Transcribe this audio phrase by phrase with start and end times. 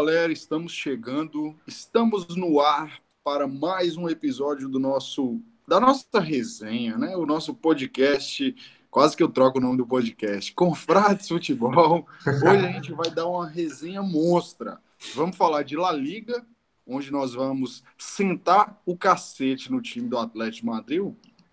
[0.00, 6.96] galera, estamos chegando, estamos no ar para mais um episódio do nosso da nossa resenha,
[6.96, 7.14] né?
[7.18, 8.56] O nosso podcast,
[8.90, 12.08] quase que eu troco o nome do podcast, Confrades Futebol.
[12.26, 14.80] Hoje a gente vai dar uma resenha monstra.
[15.14, 16.46] Vamos falar de La Liga,
[16.86, 21.12] onde nós vamos sentar o cacete no time do Atlético Madrid.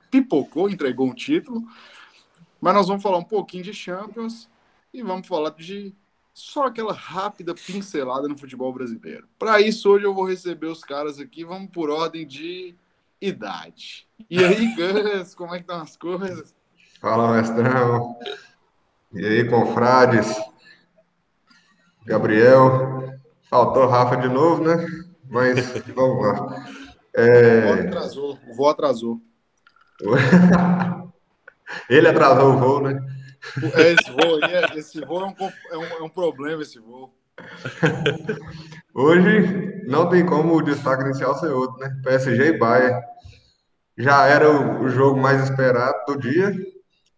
[0.10, 1.68] Pipocou, entregou um título.
[2.62, 4.50] Mas nós vamos falar um pouquinho de Champions
[4.94, 5.94] e vamos falar de
[6.38, 9.28] só aquela rápida pincelada no futebol brasileiro.
[9.40, 12.76] Para isso, hoje eu vou receber os caras aqui, vamos por ordem de
[13.20, 14.08] idade.
[14.30, 16.54] E aí, Gus, como é que estão as coisas?
[17.02, 18.16] Fala, mestrão.
[19.12, 20.32] E aí, confrades?
[22.06, 23.18] Gabriel.
[23.50, 24.86] Faltou Rafa de novo, né?
[25.28, 25.58] Mas
[25.96, 26.68] vamos lá.
[27.16, 27.72] É...
[27.72, 28.40] O voo atrasou.
[28.48, 29.22] O voo atrasou.
[31.90, 33.17] Ele atrasou o voo, né?
[33.76, 35.36] É, esse voo é, esse voo é um,
[35.72, 37.14] é, um, é um problema, esse voo.
[38.94, 41.96] Hoje não tem como o destaque inicial ser outro, né?
[42.04, 43.02] PSG e Bayern.
[43.98, 46.54] Já era o jogo mais esperado do dia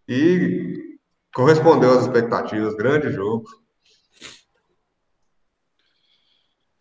[0.07, 0.97] e
[1.33, 2.75] correspondeu às expectativas.
[2.75, 3.45] Grande jogo.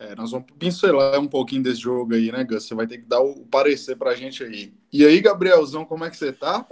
[0.00, 2.64] É, nós vamos pincelar um pouquinho desse jogo aí, né, Gus?
[2.64, 4.72] Você vai ter que dar o parecer pra gente aí.
[4.92, 6.64] E aí, Gabrielzão, como é que você tá?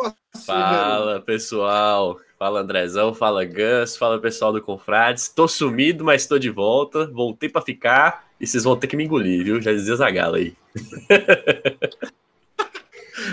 [0.47, 2.21] Fala, pessoal.
[2.39, 3.13] Fala, Andrezão.
[3.13, 3.97] Fala, Gus.
[3.97, 5.29] Fala, pessoal do Confrades.
[5.29, 7.07] Tô sumido, mas tô de volta.
[7.07, 9.61] Voltei pra ficar e vocês vão ter que me engolir, viu?
[9.61, 10.55] Já dizia Zagala aí.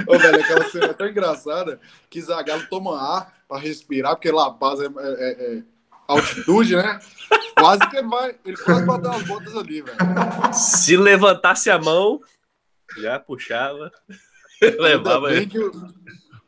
[0.07, 4.49] Ô, velho, aquela cena é tão engraçada que Zagalo toma ar pra respirar, porque La
[4.49, 5.63] Paz é, é, é
[6.07, 6.99] altitude, né?
[7.57, 8.35] Quase que ele vai.
[8.45, 9.97] Ele quase bateu as botas ali, velho.
[10.53, 12.21] Se levantasse a mão,
[12.97, 13.91] já puxava.
[14.79, 15.59] levava bem que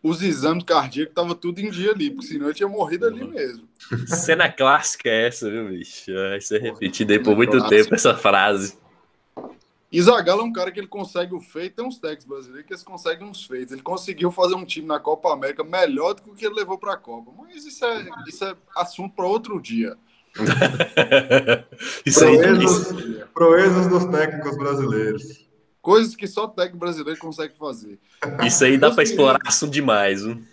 [0.01, 3.67] os exames cardíacos estavam tudo em dia ali, porque senão eu tinha morrido ali mesmo.
[4.07, 6.13] Cena clássica é essa, viu, bicho?
[6.13, 7.75] Vai ser repetida aí por muito clássica.
[7.75, 8.77] tempo essa frase.
[9.95, 12.73] E Zagallo é um cara que ele consegue o feito, tem uns técnicos brasileiros que
[12.73, 13.71] eles conseguem uns feitos.
[13.71, 16.77] Ele conseguiu fazer um time na Copa América melhor do que o que ele levou
[16.77, 17.31] para a Copa.
[17.37, 19.95] Mas isso é, isso é assunto para outro dia.
[22.05, 25.47] isso proezas, aí, proezas dos técnicos brasileiros.
[25.81, 27.97] Coisas que só técnico brasileiro consegue fazer.
[28.45, 30.25] Isso aí dá para explorar assunto demais.
[30.25, 30.45] Hein?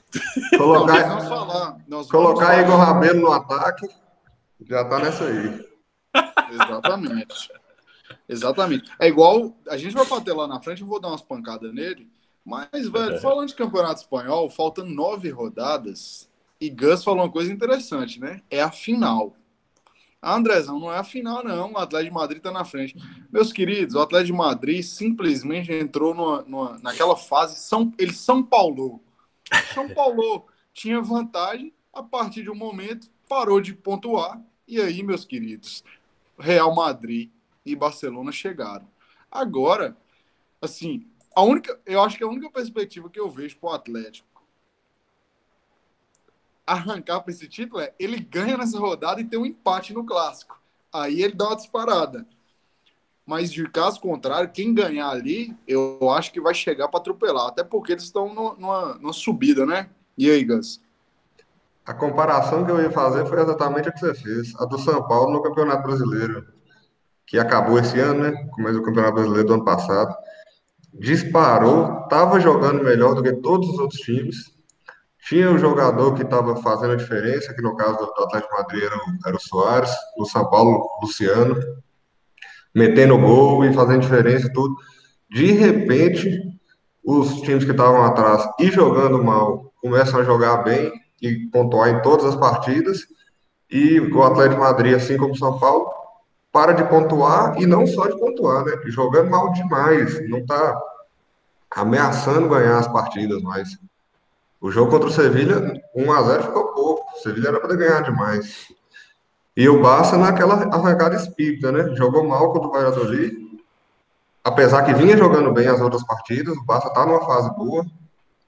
[0.56, 1.78] Colocar, Não, falar,
[2.08, 3.88] colocar Igor Rabelo no ataque,
[4.64, 5.66] já tá nessa aí.
[6.52, 7.50] Exatamente.
[8.32, 8.90] Exatamente.
[8.98, 9.56] É igual.
[9.68, 12.08] A gente vai bater lá na frente, eu vou dar umas pancadas nele.
[12.44, 16.28] Mas, velho, falando de campeonato espanhol, faltam nove rodadas.
[16.60, 18.42] E Gus falou uma coisa interessante, né?
[18.50, 19.36] É a final.
[20.20, 21.72] A Andrezão não é a final, não.
[21.72, 22.96] O Atlético de Madrid está na frente.
[23.30, 27.58] Meus queridos, o Atlético de Madrid simplesmente entrou numa, numa, naquela fase.
[27.58, 29.00] São, ele São Paulo.
[29.74, 31.72] São Paulo tinha vantagem.
[31.92, 34.40] A partir de um momento, parou de pontuar.
[34.66, 35.84] E aí, meus queridos,
[36.38, 37.30] Real Madrid
[37.64, 38.88] e Barcelona chegaram.
[39.30, 39.96] Agora,
[40.60, 44.32] assim, a única, eu acho que a única perspectiva que eu vejo para o Atlético
[46.66, 50.60] arrancar para esse título é ele ganha nessa rodada e tem um empate no clássico.
[50.92, 52.26] Aí ele dá uma disparada.
[53.24, 57.48] Mas de caso contrário, quem ganhar ali, eu acho que vai chegar para atropelar.
[57.48, 59.88] Até porque eles estão numa, numa subida, né?
[60.18, 60.80] E aí, Gus?
[61.86, 65.06] A comparação que eu ia fazer foi exatamente a que você fez, a do São
[65.06, 66.46] Paulo no Campeonato Brasileiro
[67.26, 68.32] que acabou esse ano, né?
[68.52, 70.14] Começo do Campeonato Brasileiro do ano passado.
[70.94, 74.52] Disparou, estava jogando melhor do que todos os outros times.
[75.28, 78.96] Tinha um jogador que estava fazendo a diferença, que no caso do Atlético Madrid era
[78.96, 81.56] o, era o Soares, no São Paulo, Luciano,
[82.74, 84.74] metendo gol e fazendo diferença e tudo.
[85.30, 86.42] De repente,
[87.04, 92.02] os times que estavam atrás e jogando mal começam a jogar bem e pontuar em
[92.02, 93.00] todas as partidas.
[93.70, 95.88] E o Atlético Madrid, assim como o São Paulo,
[96.52, 98.72] para de pontuar e não só de pontuar, né?
[98.84, 100.80] Jogando mal demais, não está
[101.70, 103.78] ameaçando ganhar as partidas mais.
[104.60, 107.16] O jogo contra o Sevilha, 1x0 ficou pouco.
[107.16, 108.72] O Sevilha era para ganhar demais.
[109.56, 111.94] E o Barça naquela arrancada espírita, né?
[111.96, 113.34] Jogou mal contra o Valladolid.
[114.44, 117.84] Apesar que vinha jogando bem as outras partidas, o Barça tá numa fase boa.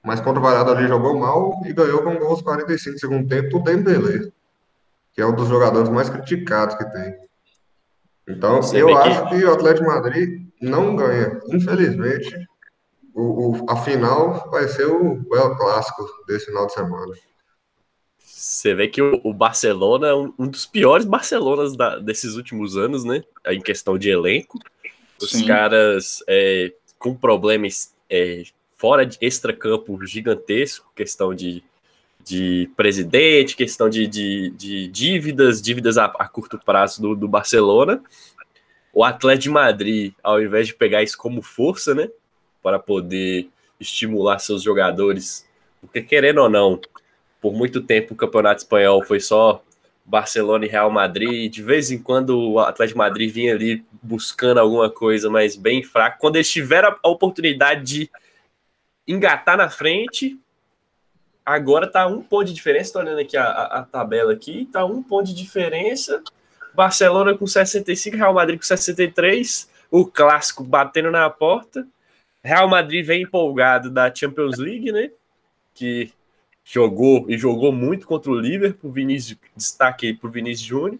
[0.03, 4.29] Mas contra o Valladolid jogou mal e ganhou com gols 45 segundo tempo do Dembélé,
[5.13, 7.24] que é um dos jogadores mais criticados que tem.
[8.27, 9.37] Então, Você eu acho que...
[9.37, 9.45] que...
[9.45, 11.39] o Atlético Madrid não ganha.
[11.49, 12.35] Infelizmente,
[13.13, 17.13] o, o, a final vai ser o, o Clássico desse final de semana.
[18.17, 22.77] Você vê que o, o Barcelona é um, um, dos piores Barcelonas da, desses últimos
[22.77, 23.23] anos, né?
[23.47, 24.59] Em questão de elenco.
[25.21, 25.45] Os Sim.
[25.45, 28.43] caras é, com problemas é,
[28.77, 31.63] fora de extra-campo gigantesco, questão de
[32.25, 38.01] de presidente, questão de, de, de dívidas, dívidas a, a, curto prazo do, do Barcelona.
[38.91, 42.09] o Atlético de Madrid, ao invés de pegar isso como força, né,
[42.63, 43.47] para poder
[43.79, 45.47] estimular seus jogadores,
[45.79, 46.81] porque querendo ou não,
[47.39, 49.63] por muito tempo o Campeonato Espanhol foi só
[50.03, 54.59] Barcelona e Real Madrid, de vez em quando o Atlético de Madrid vinha ali buscando
[54.59, 56.17] alguma coisa, mas bem fraco.
[56.19, 58.11] Quando eles tiveram a oportunidade de
[59.07, 60.39] engatar na frente,
[61.45, 64.83] agora tá um ponto de diferença, tô olhando aqui a, a, a tabela aqui, tá
[64.83, 66.23] um ponto de diferença,
[66.73, 71.87] Barcelona com 65, Real Madrid com 63, o clássico batendo na porta,
[72.43, 75.11] Real Madrid vem empolgado da Champions League, né,
[75.73, 76.11] que
[76.63, 80.99] jogou e jogou muito contra o Liverpool, Vinícius, destaque aí pro Vinícius Júnior.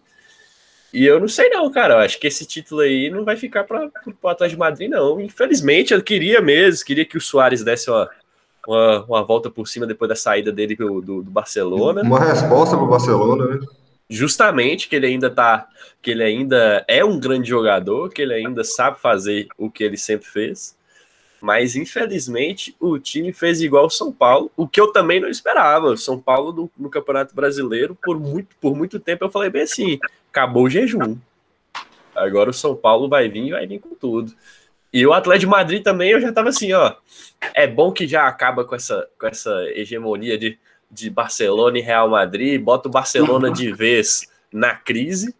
[0.92, 3.64] E eu não sei não, cara, eu acho que esse título aí não vai ficar
[3.64, 3.90] para
[4.22, 5.20] o Atlético de Madrid não.
[5.20, 8.08] Infelizmente, eu queria mesmo, queria que o Soares desse uma,
[8.66, 12.02] uma, uma volta por cima depois da saída dele do, do, do Barcelona.
[12.02, 13.66] Uma resposta para o Barcelona, né?
[14.08, 15.66] Justamente que ele ainda tá,
[16.00, 19.96] que ele ainda é um grande jogador, que ele ainda sabe fazer o que ele
[19.96, 20.76] sempre fez.
[21.40, 25.88] Mas infelizmente o time fez igual o São Paulo, o que eu também não esperava.
[25.88, 29.62] O São Paulo no, no, Campeonato Brasileiro, por muito, por muito tempo, eu falei bem
[29.62, 29.98] assim:
[30.30, 31.16] acabou o jejum.
[32.14, 34.32] Agora o São Paulo vai vir e vai vir com tudo.
[34.92, 36.94] E o Atlético de Madrid também, eu já tava assim, ó.
[37.54, 40.58] É bom que já acaba com essa, com essa hegemonia de,
[40.90, 45.34] de Barcelona e Real Madrid, bota o Barcelona de vez na crise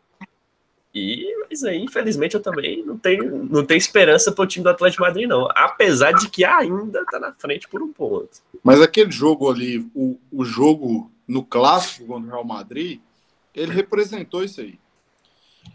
[0.97, 4.71] e, mas aí, infelizmente, eu também não tenho, não tenho esperança para o time do
[4.71, 5.47] Atlético Madrid, não.
[5.55, 8.41] Apesar de que ainda está na frente por um ponto.
[8.65, 12.99] Mas aquele jogo ali, o, o jogo no clássico contra o Real Madrid,
[13.55, 14.79] ele representou isso aí.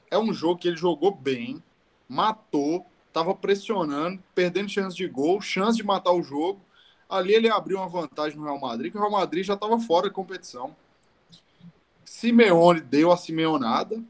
[0.09, 1.61] É um jogo que ele jogou bem,
[2.09, 6.61] matou, estava pressionando, perdendo chance de gol, chance de matar o jogo.
[7.09, 10.07] Ali ele abriu uma vantagem no Real Madrid, que o Real Madrid já estava fora
[10.07, 10.73] da competição.
[12.05, 14.01] Simeone deu a Simeonada,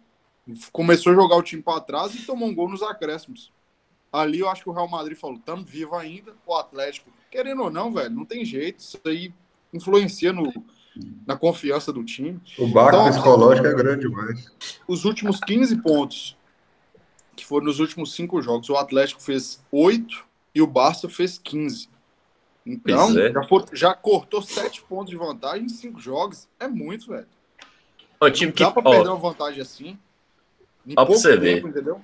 [0.72, 3.52] começou a jogar o time para trás e tomou um gol nos acréscimos.
[4.14, 6.34] Ali eu acho que o Real Madrid falou: estamos vivo ainda.
[6.46, 8.80] O Atlético, querendo ou não, velho, não tem jeito.
[8.80, 9.34] Isso aí
[9.74, 10.52] influencia no,
[11.26, 12.40] na confiança do time.
[12.60, 14.52] O barco então, psicológico é grande demais.
[14.88, 16.38] Os últimos 15 pontos,
[17.36, 21.90] que foram nos últimos cinco jogos, o Atlético fez 8 e o Barça fez 15.
[22.66, 23.32] Então, é.
[23.32, 26.48] já, for, já, cortou 7 pontos de vantagem em 5 jogos.
[26.60, 27.28] É muito, velho.
[28.20, 29.98] O time que, dá pra perder uma vantagem assim.
[30.96, 31.70] Ó, pra você tempo, ver.
[31.70, 32.02] Entendeu?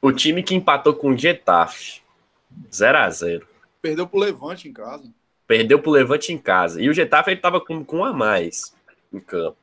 [0.00, 2.02] O time que empatou com o Getafe.
[2.70, 3.42] 0x0.
[3.80, 5.04] Perdeu pro Levante em casa.
[5.46, 6.82] Perdeu pro Levante em casa.
[6.82, 8.74] E o Getafe ele tava com, com um a mais
[9.12, 9.56] em campo.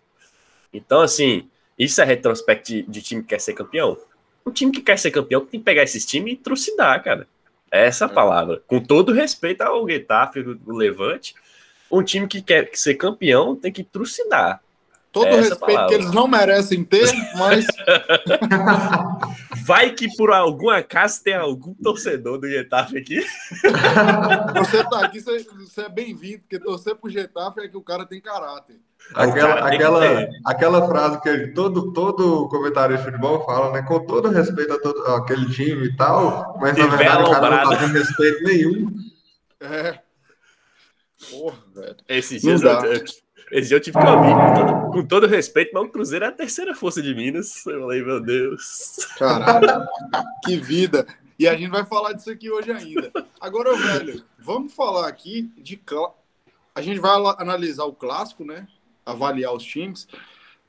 [0.73, 3.97] Então, assim, isso é retrospecto de, de, time que quer ser campeão.
[4.45, 7.27] Um time que quer ser campeão tem que pegar esses times e trucidar, cara.
[7.71, 8.07] Essa é.
[8.07, 8.62] palavra.
[8.68, 11.36] Com todo respeito ao Getafe, o Levante,
[11.91, 14.62] um time que quer ser campeão tem que trucidar.
[15.11, 15.88] Todo o respeito palavra.
[15.88, 17.65] que eles não merecem ter, mas.
[19.65, 23.19] Vai que por algum acaso tem algum torcedor do Getafe aqui.
[24.57, 28.06] Você tá aqui, você, você é bem-vindo, porque torcer pro Getafe é que o cara
[28.06, 28.79] tem caráter.
[29.13, 33.81] Aquela, aquela, aquela frase que todo, todo comentário de futebol fala, né?
[33.81, 37.71] Com todo respeito a todo, aquele time e tal, mas na verdade o cara não
[37.71, 38.94] tá tendo respeito nenhum.
[39.61, 40.00] É.
[41.29, 41.95] Porra, velho.
[42.07, 42.61] Esses dias
[43.51, 46.27] esse dia eu tive que ouvir, com todo, com todo respeito, mas o Cruzeiro é
[46.27, 47.65] a terceira força de Minas.
[47.65, 48.97] Eu falei, meu Deus.
[49.18, 49.87] Caralho,
[50.45, 51.06] que vida.
[51.39, 53.11] E a gente vai falar disso aqui hoje ainda.
[53.39, 55.81] Agora, velho, vamos falar aqui de.
[56.75, 58.68] A gente vai analisar o clássico, né?
[59.06, 60.07] Avaliar os times.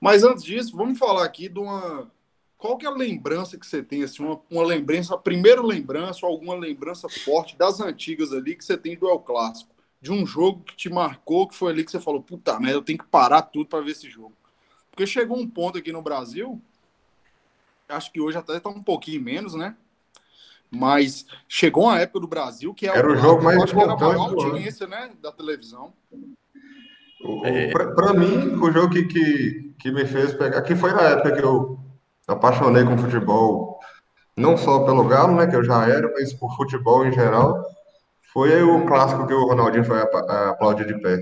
[0.01, 2.11] Mas antes disso, vamos falar aqui de uma.
[2.57, 6.27] Qual que é a lembrança que você tem, assim, uma, uma lembrança, a primeira lembrança,
[6.27, 9.75] alguma lembrança forte das antigas ali que você tem do El Clássico?
[10.01, 12.83] De um jogo que te marcou, que foi ali que você falou, puta merda, eu
[12.83, 14.33] tenho que parar tudo para ver esse jogo.
[14.91, 16.61] Porque chegou um ponto aqui no Brasil,
[17.89, 19.77] acho que hoje até está um pouquinho menos, né?
[20.71, 23.97] Mas chegou uma época do Brasil que é era o, jogo mais importante era a
[23.97, 25.93] maior audiência, né, da televisão.
[27.45, 27.71] É...
[27.71, 31.45] Para mim, o jogo que, que, que me fez pegar, que foi na época que
[31.45, 31.79] eu
[32.27, 33.81] apaixonei com futebol,
[34.37, 37.63] não só pelo Galo, né, que eu já era, mas por futebol em geral
[38.33, 41.19] foi o clássico que o Ronaldinho foi aplaudir de pé,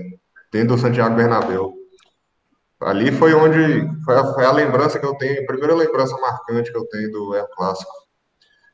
[0.51, 1.73] tendo o Santiago Bernabéu.
[2.81, 6.71] Ali foi onde foi a, foi a, lembrança que eu tenho, a primeira lembrança marcante
[6.71, 7.91] que eu tenho do El Clássico.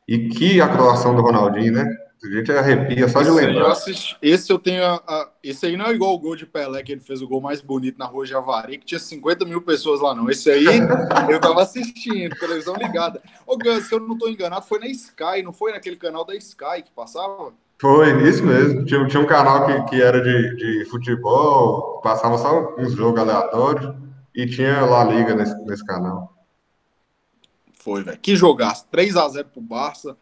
[0.07, 1.89] E que atuação do Ronaldinho, né?
[2.23, 3.61] A gente arrepia só de lembrar.
[3.61, 4.83] Eu assisti, esse eu tenho.
[4.83, 7.27] A, a, esse aí não é igual o gol de Pelé, que ele fez o
[7.27, 10.29] gol mais bonito na rua de Avari, que tinha 50 mil pessoas lá, não.
[10.29, 10.65] Esse aí
[11.29, 13.21] eu tava assistindo, televisão ligada.
[13.45, 16.35] Ô, Gus, se eu não tô enganado, foi na Sky, não foi naquele canal da
[16.35, 17.53] Sky que passava?
[17.79, 18.86] Foi, isso mesmo.
[18.86, 23.94] Tinha, tinha um canal que, que era de, de futebol, passava só uns jogos aleatórios
[24.34, 26.34] e tinha La Liga nesse, nesse canal.
[27.74, 28.20] Foi, velho.
[28.20, 30.17] Que jogasse 3 a 0 pro Barça.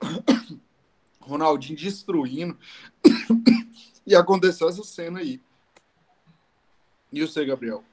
[1.20, 2.56] Ronaldinho destruindo.
[4.06, 5.40] e aconteceu essa cena aí.
[7.12, 7.84] E você, Gabriel?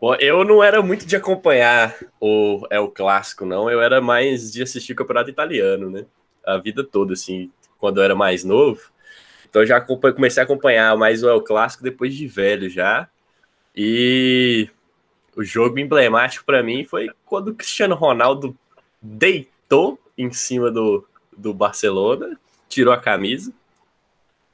[0.00, 3.70] Bom, eu não era muito de acompanhar o é o clássico, não.
[3.70, 6.04] Eu era mais de assistir o campeonato italiano, né?
[6.46, 7.50] A vida toda, assim,
[7.84, 8.80] quando eu era mais novo.
[9.46, 13.06] Então já comecei a acompanhar mais o El Clássico depois de velho já.
[13.76, 14.70] E
[15.36, 18.56] o jogo emblemático para mim foi quando o Cristiano Ronaldo
[19.02, 23.52] deitou em cima do, do Barcelona, tirou a camisa,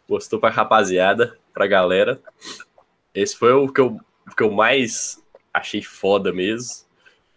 [0.09, 2.21] postou pra rapaziada, pra galera.
[3.15, 4.01] Esse foi o que eu,
[4.37, 6.85] que eu mais achei foda mesmo.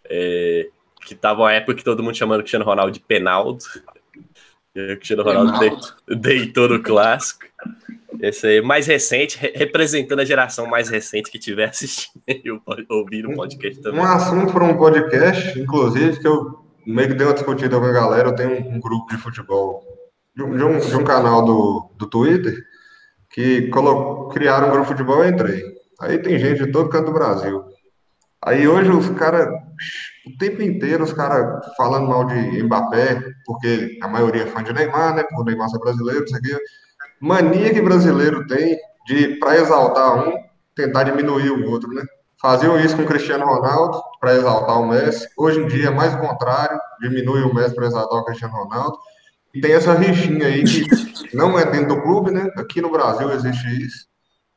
[0.06, 0.68] É,
[1.06, 3.64] que tava uma época que todo mundo chamando o Cristiano Ronaldo de Penaldo.
[4.76, 7.44] O Cristiano Ronaldo deitou no clássico.
[8.20, 12.50] Esse aí, mais recente, representando a geração mais recente que tiver assistindo e
[12.88, 14.00] ouvindo o podcast também.
[14.00, 17.92] Um assunto para um podcast, inclusive, que eu meio que dei uma discutida com a
[17.92, 18.28] galera.
[18.28, 19.82] Eu tenho um, um grupo de futebol
[20.34, 22.56] de um, de um, de um canal do, do Twitter
[23.30, 23.70] que
[24.32, 25.62] criaram um grupo de futebol e entrei.
[26.00, 27.64] Aí tem gente de todo canto do Brasil.
[28.42, 29.48] Aí hoje os caras,
[30.26, 34.72] o tempo inteiro, os caras falando mal de Mbappé, porque a maioria é fã de
[34.72, 35.22] Neymar, né?
[35.24, 36.56] Por Neymar ser brasileiro, isso aqui.
[37.20, 38.76] Mania que brasileiro tem
[39.06, 40.32] de, para exaltar um,
[40.74, 42.02] tentar diminuir o outro, né?
[42.40, 45.28] Faziam isso com o Cristiano Ronaldo para exaltar o Messi.
[45.36, 48.98] Hoje em dia é mais o contrário, diminui o Messi para exaltar o Cristiano Ronaldo.
[49.54, 52.50] E tem essa rixinha aí que não é dentro do clube, né?
[52.56, 54.13] Aqui no Brasil existe isso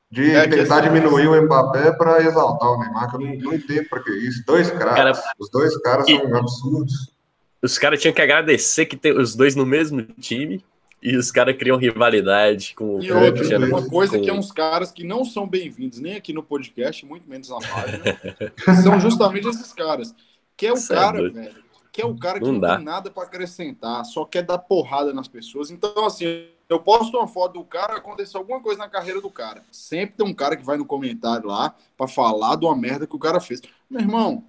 [0.10, 3.54] de é tentar assim, diminuir o Mbappé para exaltar o Neymar, que eu não, não
[3.54, 4.44] entendo para que isso.
[4.46, 7.14] Dois caras, cara, os dois caras são absurdos.
[7.62, 10.64] Os caras tinham que agradecer que tem os dois no mesmo time
[11.02, 14.24] e os caras criam rivalidade com e o outra, uma coisa com...
[14.24, 17.58] que é uns caras que não são bem-vindos nem aqui no podcast, muito menos na
[17.58, 18.04] página,
[18.84, 20.16] são justamente esses caras.
[20.56, 21.04] Que é o Sério?
[21.04, 21.56] cara, velho,
[21.92, 25.14] que é o cara que não, não tem nada para acrescentar, só quer dar porrada
[25.14, 25.70] nas pessoas.
[25.70, 29.64] Então, assim, eu posto uma foto do cara, aconteceu alguma coisa na carreira do cara.
[29.72, 33.16] Sempre tem um cara que vai no comentário lá para falar de uma merda que
[33.16, 33.62] o cara fez.
[33.90, 34.44] Meu irmão,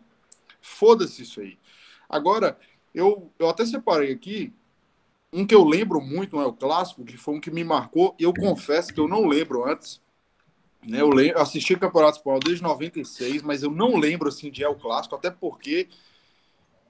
[0.61, 1.57] foda-se isso aí.
[2.09, 2.59] Agora,
[2.95, 4.53] eu, eu até separei aqui
[5.33, 8.15] um que eu lembro muito, não é o clássico, que foi um que me marcou,
[8.19, 10.01] e eu confesso que eu não lembro antes.
[10.87, 14.65] Né, eu lembro, assisti o Campeonato Espanhol desde 96, mas eu não lembro assim de
[14.65, 15.89] El Clássico, até porque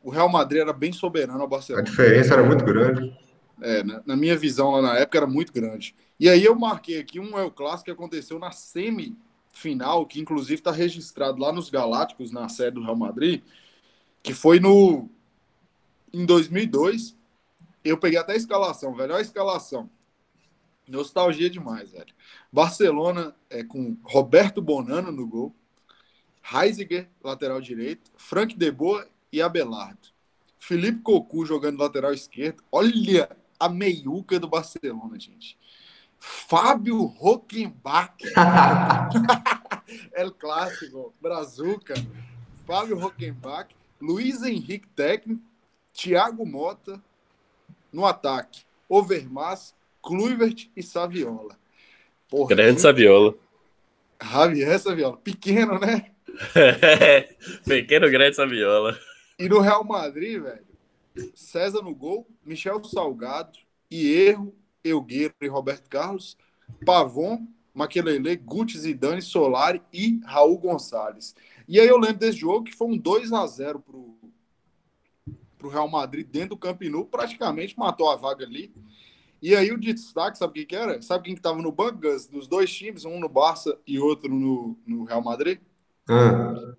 [0.02, 1.82] o Real Madrid era bem soberano ao Barcelona.
[1.82, 3.16] A diferença era muito grande.
[3.60, 5.94] É, na, minha visão lá na época era muito grande.
[6.18, 10.70] E aí eu marquei aqui um El Clássico que aconteceu na semifinal, que inclusive está
[10.70, 13.42] registrado lá nos Galácticos, na sede do Real Madrid,
[14.22, 15.08] que foi no
[16.12, 17.16] em 2002.
[17.84, 19.12] Eu peguei até a escalação, velho.
[19.12, 19.88] Olha a escalação.
[20.86, 22.14] Nostalgia demais, velho.
[22.50, 25.54] Barcelona é com Roberto Bonano no gol,
[26.50, 30.08] Heisiger, lateral direito, Frank De Boa e Abelardo.
[30.58, 32.62] Felipe Cocu jogando lateral esquerdo.
[32.72, 35.58] Olha a meiuca do Barcelona, gente.
[36.18, 38.14] Fábio Rockenbach.
[40.12, 41.14] é o clássico.
[41.20, 41.94] Brazuca.
[42.66, 43.74] Fábio Rockenbach.
[44.00, 45.42] Luiz Henrique técnico.
[45.92, 47.02] Thiago Mota
[47.92, 48.62] no ataque.
[48.88, 51.56] Overmars, Kluivert e Saviola.
[52.28, 53.34] Porra, Grande Saviola.
[54.22, 55.16] Javier Saviola.
[55.18, 56.10] Pequeno, né?
[57.64, 58.98] Pequeno, grande Saviola.
[59.38, 60.67] E no Real Madrid, velho,
[61.34, 63.58] César no gol, Michel Salgado,
[63.92, 66.36] Hierro, Elgueiro e Roberto Carlos,
[66.84, 71.34] Pavon, Maquelele, Guti, Zidane, Solari e Raul Gonçalves.
[71.66, 74.16] E aí eu lembro desse jogo que foi um 2 a 0 pro,
[75.56, 78.72] pro Real Madrid dentro do Camp Nou, praticamente matou a vaga ali.
[79.40, 81.00] E aí o destaque, sabe quem que era?
[81.02, 82.26] Sabe quem que tava no banco, Gus?
[82.26, 85.60] Dos dois times, um no Barça e outro no, no Real Madrid?
[86.08, 86.74] Ah.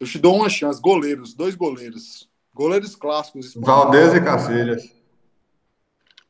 [0.00, 0.80] Eu te dou uma chance.
[0.80, 2.29] Goleiros, dois goleiros.
[2.60, 3.54] Goleiros clássicos.
[3.54, 4.94] Valdez e Cacilhas.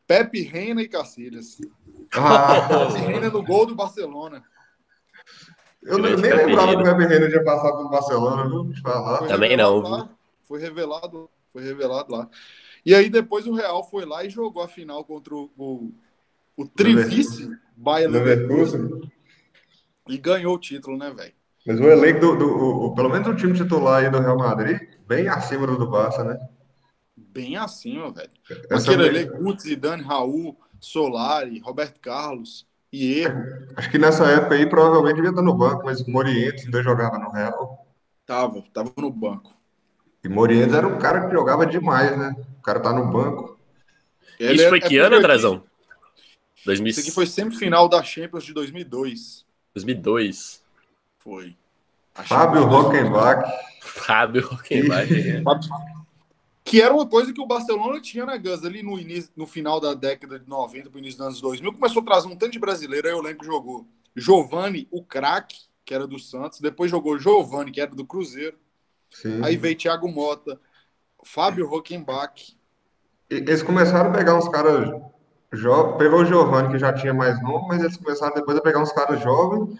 [0.06, 1.58] Pepe Reina e Cacilhas.
[2.14, 2.68] Ah.
[2.68, 4.40] Pepe Reina no gol do Barcelona.
[5.82, 8.72] Eu nem lembrava que o Pepe Reina tinha passado pelo Barcelona, viu?
[8.80, 9.26] Falar.
[9.26, 9.80] Também não.
[9.80, 10.08] Lá,
[10.44, 12.30] foi revelado, foi revelado lá.
[12.86, 15.92] E aí depois o Real foi lá e jogou a final contra o, o,
[16.56, 19.10] o Trivice Bayern Leverkusen.
[20.08, 21.34] E ganhou o título, né, velho?
[21.66, 24.80] Mas o elenco do, do o, pelo menos o time titular aí do Real Madrid,
[25.06, 26.38] bem acima do do Barça, né?
[27.16, 28.30] Bem acima, velho.
[28.70, 33.44] Aquele elenco, Guts, Zidane, Raul, Solari, Roberto Carlos e erro.
[33.76, 37.18] Acho que nessa época aí provavelmente devia estar no banco, mas o Morientes ainda jogava
[37.18, 37.86] no Real.
[38.26, 39.54] Tava, tava no banco.
[40.24, 42.34] E Morientes era um cara que jogava demais, né?
[42.58, 43.58] O cara tá no banco.
[44.38, 45.62] Ele Isso foi é, que é ano, Andrezão?
[46.64, 46.90] 2000...
[46.90, 49.44] Isso aqui foi semifinal da Champions de 2002.
[49.74, 50.59] 2002.
[51.20, 51.56] Foi.
[52.12, 53.48] Fábio Rockenbach.
[53.80, 55.08] Fábio Rockenbach.
[56.64, 59.80] Que era uma coisa que o Barcelona tinha na Gus ali no, início, no final
[59.80, 62.52] da década de 90, para o início dos anos 2000, começou a trazer um tanto
[62.52, 63.08] de brasileiro.
[63.08, 67.72] Aí eu lembro que jogou Giovanni, o craque, que era do Santos, depois jogou Giovanni,
[67.72, 68.56] que era do Cruzeiro.
[69.10, 69.40] Sim.
[69.42, 70.60] Aí veio Thiago Mota,
[71.24, 72.56] Fábio Rockenbach.
[73.28, 74.88] Eles começaram a pegar uns caras
[75.52, 75.98] jovens.
[75.98, 78.92] Pegou o Giovanni, que já tinha mais novo, mas eles começaram depois a pegar uns
[78.92, 79.76] caras jovens,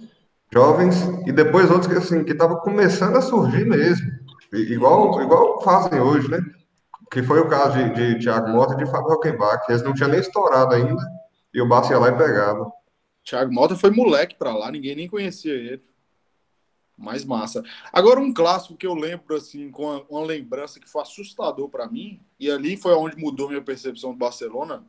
[0.53, 4.11] jovens, e depois outros que assim, que estavam começando a surgir mesmo.
[4.53, 6.41] Igual, igual fazem hoje, né?
[7.11, 9.65] Que foi o caso de, de Thiago Mota e de Fábio Rockenbach.
[9.69, 11.03] Eles não tinham nem estourado ainda,
[11.55, 12.71] e o Barça ia lá e pegava.
[13.25, 15.83] Thiago Mota foi moleque para lá, ninguém nem conhecia ele.
[16.99, 17.63] Mais massa.
[17.93, 22.21] Agora, um clássico que eu lembro, assim, com uma lembrança que foi assustador para mim,
[22.39, 24.85] e ali foi onde mudou minha percepção do Barcelona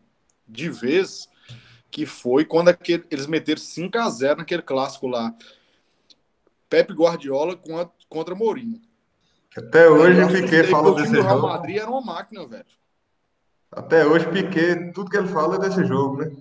[0.47, 1.29] de vez,
[1.91, 5.33] que foi quando aquele, eles meteram 5 a 0 naquele clássico lá.
[6.69, 7.59] Pepe Guardiola
[8.07, 8.81] contra Mourinho.
[9.55, 11.19] Até hoje o Piquet fala desse jogo.
[11.19, 12.65] O Real Madrid era uma máquina, velho.
[13.71, 16.31] Até hoje, Piquet, tudo que ele fala é desse jogo, né?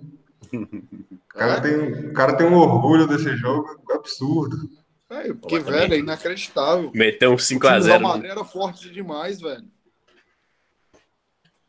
[1.31, 1.61] O cara, é?
[1.61, 4.69] tem, o cara tem um orgulho desse jogo absurdo.
[5.09, 6.91] É, porque, velho, é inacreditável.
[6.93, 7.79] Meteu um 5x0.
[7.79, 9.65] O Real Madrid era forte demais, velho.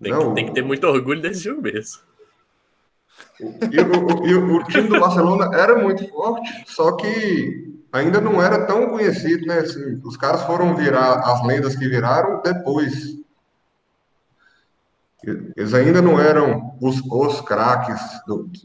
[0.03, 2.01] Tem, que, tem que ter muito orgulho desse jogo mesmo.
[3.41, 8.43] E o, e o, o, time do Barcelona era muito forte, só que ainda não
[8.43, 9.59] era tão conhecido, né?
[9.59, 13.17] Assim, os caras foram virar as lendas que viraram depois.
[15.57, 18.01] Eles ainda não eram os, os craques,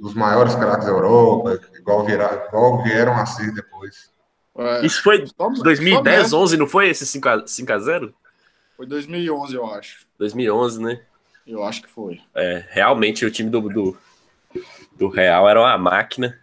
[0.02, 4.10] os maiores craques da Europa, igual, virar, igual vieram a ser depois.
[4.58, 8.12] É, Isso foi só, 2010, só 11, não foi esse 5x0?
[8.76, 10.08] Foi 2011, eu acho.
[10.18, 11.02] 2011, né?
[11.46, 12.20] Eu acho que foi.
[12.36, 13.98] É, realmente o time do, do,
[14.98, 16.38] do Real era uma máquina.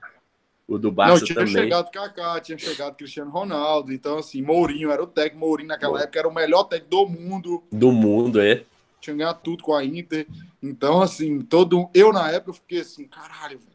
[0.66, 1.52] O do Barça não, tinha também.
[1.52, 3.92] chegado Kaká, tinha chegado Cristiano Ronaldo.
[3.92, 5.44] Então, assim, Mourinho era o técnico.
[5.44, 5.98] Mourinho naquela Bom.
[5.98, 7.62] época era o melhor técnico do mundo.
[7.70, 8.64] Do mundo, é.
[9.00, 10.26] Tinha ganhado tudo com a Inter.
[10.62, 11.90] Então, assim, todo.
[11.92, 13.74] Eu, na época, fiquei assim, caralho, velho.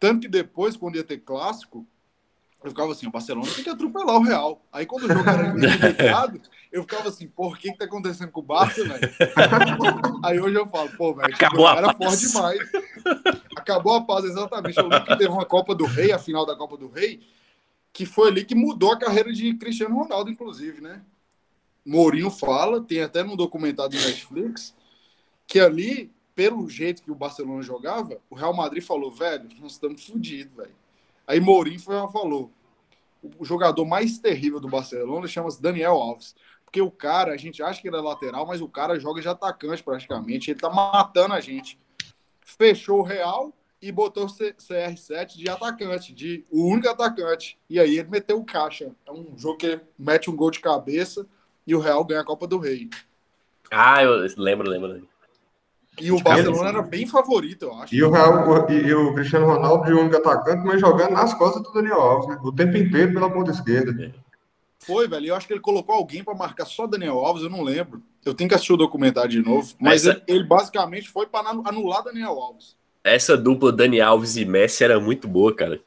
[0.00, 1.86] Tanto que depois, quando ia ter clássico,
[2.64, 4.64] eu ficava assim, o Barcelona tem que atropelar o Real.
[4.72, 8.40] Aí quando o jogo era ligado, eu ficava assim, por que que tá acontecendo com
[8.40, 9.12] o Barça, velho?
[10.22, 12.60] Aí hoje eu falo, pô, velho, Acabou a era forte demais.
[13.56, 14.78] Acabou a paz, exatamente.
[14.78, 17.20] Eu lembro que teve uma Copa do Rei, a final da Copa do Rei,
[17.92, 21.02] que foi ali que mudou a carreira de Cristiano Ronaldo, inclusive, né?
[21.84, 24.72] Mourinho fala, tem até no documentário do Netflix,
[25.48, 30.06] que ali, pelo jeito que o Barcelona jogava, o Real Madrid falou, velho, nós estamos
[30.06, 30.81] fodidos, velho
[31.26, 32.50] Aí Mourinho falou:
[33.38, 36.34] o jogador mais terrível do Barcelona chama-se Daniel Alves.
[36.64, 39.28] Porque o cara, a gente acha que ele é lateral, mas o cara joga de
[39.28, 40.50] atacante praticamente.
[40.50, 41.78] Ele tá matando a gente.
[42.40, 47.58] Fechou o Real e botou o CR7 de atacante, de o único atacante.
[47.68, 48.90] E aí ele meteu o caixa.
[49.06, 51.26] É um jogo que mete um gol de cabeça
[51.66, 52.88] e o Real ganha a Copa do Rei.
[53.70, 55.06] Ah, eu lembro, lembro.
[56.00, 57.94] E o Barcelona era bem favorito, eu acho.
[57.94, 61.72] E o, Real, e, o Cristiano Ronaldo de único atacante, mas jogando nas costas do
[61.72, 62.38] Daniel Alves, né?
[62.42, 64.12] O tempo inteiro pela ponta esquerda.
[64.78, 65.26] Foi, velho.
[65.26, 68.02] Eu acho que ele colocou alguém para marcar só Daniel Alves, eu não lembro.
[68.24, 69.74] Eu tenho que assistir o documentário de novo.
[69.78, 70.22] Mas Essa...
[70.26, 72.74] ele, ele, basicamente foi para anular Daniel Alves.
[73.04, 75.80] Essa dupla Daniel Alves e Messi era muito boa, cara.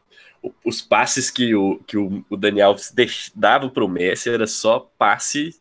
[0.63, 2.93] Os passes que o, que o, o Daniel Alves
[3.35, 5.55] dava pro Messi era só passe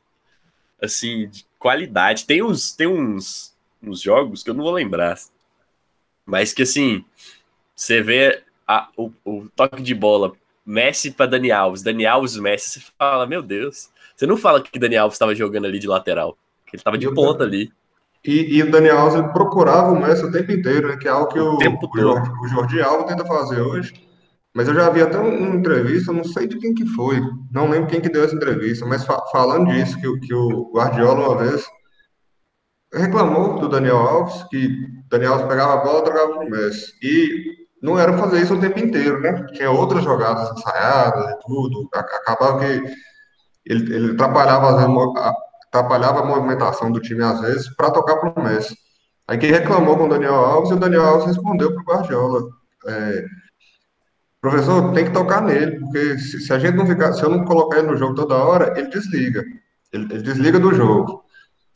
[0.82, 2.26] assim, de qualidade.
[2.26, 3.53] Tem uns, tem uns
[3.88, 5.18] uns jogos que eu não vou lembrar.
[6.24, 7.04] Mas que assim,
[7.74, 10.32] você vê a, o, o, toque de bola,
[10.64, 13.90] Messi para Dani Alves, Dani Alves, Messi, você fala, meu Deus.
[14.16, 17.12] Você não fala que Dani Alves estava jogando ali de lateral, que ele estava de
[17.12, 17.72] ponta ali.
[18.24, 20.96] E, e, o Dani Alves ele procurava o Messi o tempo inteiro, né?
[20.96, 23.92] Que é algo que o, o, o, Jorge, o Jordi Alves tenta fazer hoje.
[24.54, 27.20] Mas eu já vi até uma entrevista, não sei de quem que foi,
[27.50, 31.28] não lembro quem que deu essa entrevista, mas fa falando disso, que, que o Guardiola
[31.28, 31.66] uma vez
[32.94, 34.68] reclamou do Daniel Alves, que
[35.10, 36.92] Daniel Alves pegava a bola e trocava pro Messi.
[37.02, 39.46] E não era fazer isso o tempo inteiro, né?
[39.52, 41.88] Tinha outras jogadas ensaiadas e tudo.
[41.92, 42.82] Acabava que
[43.66, 44.80] ele, ele atrapalhava,
[45.68, 48.76] atrapalhava a movimentação do time às vezes para tocar pro Messi.
[49.26, 52.42] Aí quem reclamou com o Daniel Alves e o Daniel Alves respondeu pro Guardiola.
[52.86, 53.24] É,
[54.40, 57.44] professor, tem que tocar nele, porque se, se, a gente não ficar, se eu não
[57.44, 59.42] colocar ele no jogo toda hora, ele desliga.
[59.92, 61.23] Ele, ele desliga do jogo.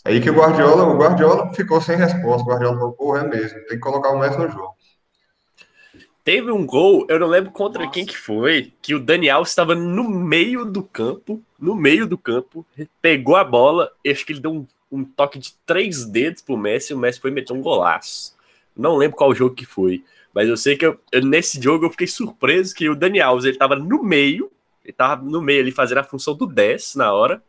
[0.08, 2.42] Aí que o Guardiola, o Guardiola ficou sem resposta.
[2.42, 4.74] O Guardiola falou, porra, é mesmo, tem que colocar o Messi no jogo.
[6.24, 7.92] Teve um gol, eu não lembro contra Nossa.
[7.92, 12.66] quem que foi, que o Daniel estava no meio do campo, no meio do campo,
[13.02, 16.92] pegou a bola, acho que ele deu um, um toque de três dedos pro Messi,
[16.92, 18.34] e o Messi foi meter um golaço.
[18.74, 20.02] Não lembro qual jogo que foi,
[20.34, 23.50] mas eu sei que eu, eu, nesse jogo eu fiquei surpreso que o Daniel ele
[23.50, 24.50] estava no meio,
[24.84, 27.42] ele estava no meio ali fazendo a função do 10 na hora,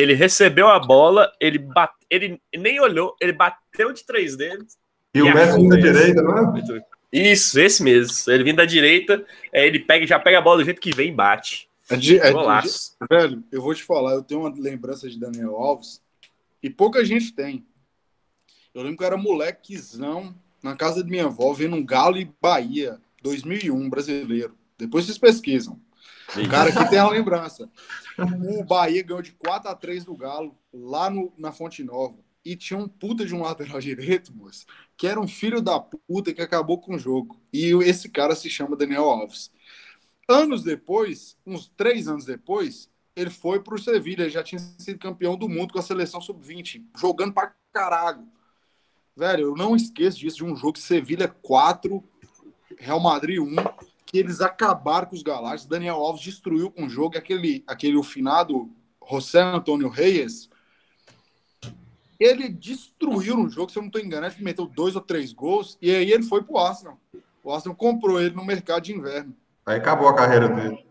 [0.00, 4.76] ele recebeu a bola, ele, bate, ele nem olhou, ele bateu de três dedos.
[5.12, 6.82] E, e o Messi vindo da direita, não é?
[7.12, 8.32] Isso, esse mesmo.
[8.32, 11.08] Ele vindo da direita, é, ele pega, já pega a bola do jeito que vem
[11.08, 11.68] e bate.
[11.90, 12.68] É de, é de,
[13.10, 16.00] velho, eu vou te falar, eu tenho uma lembrança de Daniel Alves
[16.62, 17.66] e pouca gente tem.
[18.72, 20.32] Eu lembro que eu era molequezão
[20.62, 24.54] na casa de minha avó, vendo um Galo e Bahia, 2001, brasileiro.
[24.76, 25.80] Depois vocês pesquisam.
[26.36, 27.70] O cara que tem a lembrança.
[28.18, 32.18] O Bahia ganhou de 4 a 3 do Galo, lá no, na Fonte Nova.
[32.44, 36.32] E tinha um puta de um lateral direito, moço, que era um filho da puta
[36.32, 37.40] que acabou com o jogo.
[37.52, 39.50] E esse cara se chama Daniel Alves.
[40.28, 44.22] Anos depois, uns três anos depois, ele foi para o Sevilha.
[44.22, 48.28] Ele já tinha sido campeão do mundo com a seleção sub-20, jogando pra caralho.
[49.16, 52.04] Velho, eu não esqueço disso, de um jogo Sevilha 4,
[52.78, 53.56] Real Madrid 1
[54.08, 55.66] que eles acabaram com os Galácticos.
[55.66, 57.18] Daniel Alves destruiu com o jogo.
[57.18, 58.70] Aquele, aquele o finado
[59.08, 60.48] José Antônio Reyes,
[62.18, 65.76] ele destruiu no jogo, se eu não estou enganado, ele meteu dois ou três gols,
[65.80, 66.98] e aí ele foi pro Arsenal.
[67.44, 69.34] O Arsenal comprou ele no mercado de inverno.
[69.66, 70.84] Aí acabou a carreira dele.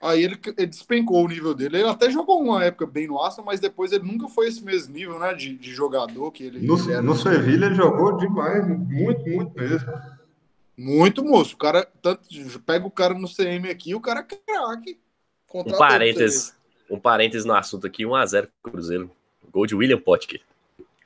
[0.00, 1.78] Aí ele, ele despencou o nível dele.
[1.78, 4.94] Ele até jogou uma época bem no Arsenal, mas depois ele nunca foi esse mesmo
[4.94, 7.00] nível, né, de, de jogador que ele, no, ele.
[7.00, 10.15] No Sevilha ele jogou demais, muito, muito mesmo.
[10.76, 11.54] Muito, moço.
[11.54, 12.28] O cara, tanto,
[12.60, 15.00] pega o cara no CM aqui, o cara é craque.
[15.54, 16.54] Um parênteses,
[16.90, 19.10] um parênteses no assunto aqui, 1x0 Cruzeiro.
[19.50, 20.42] Gol de William Potker.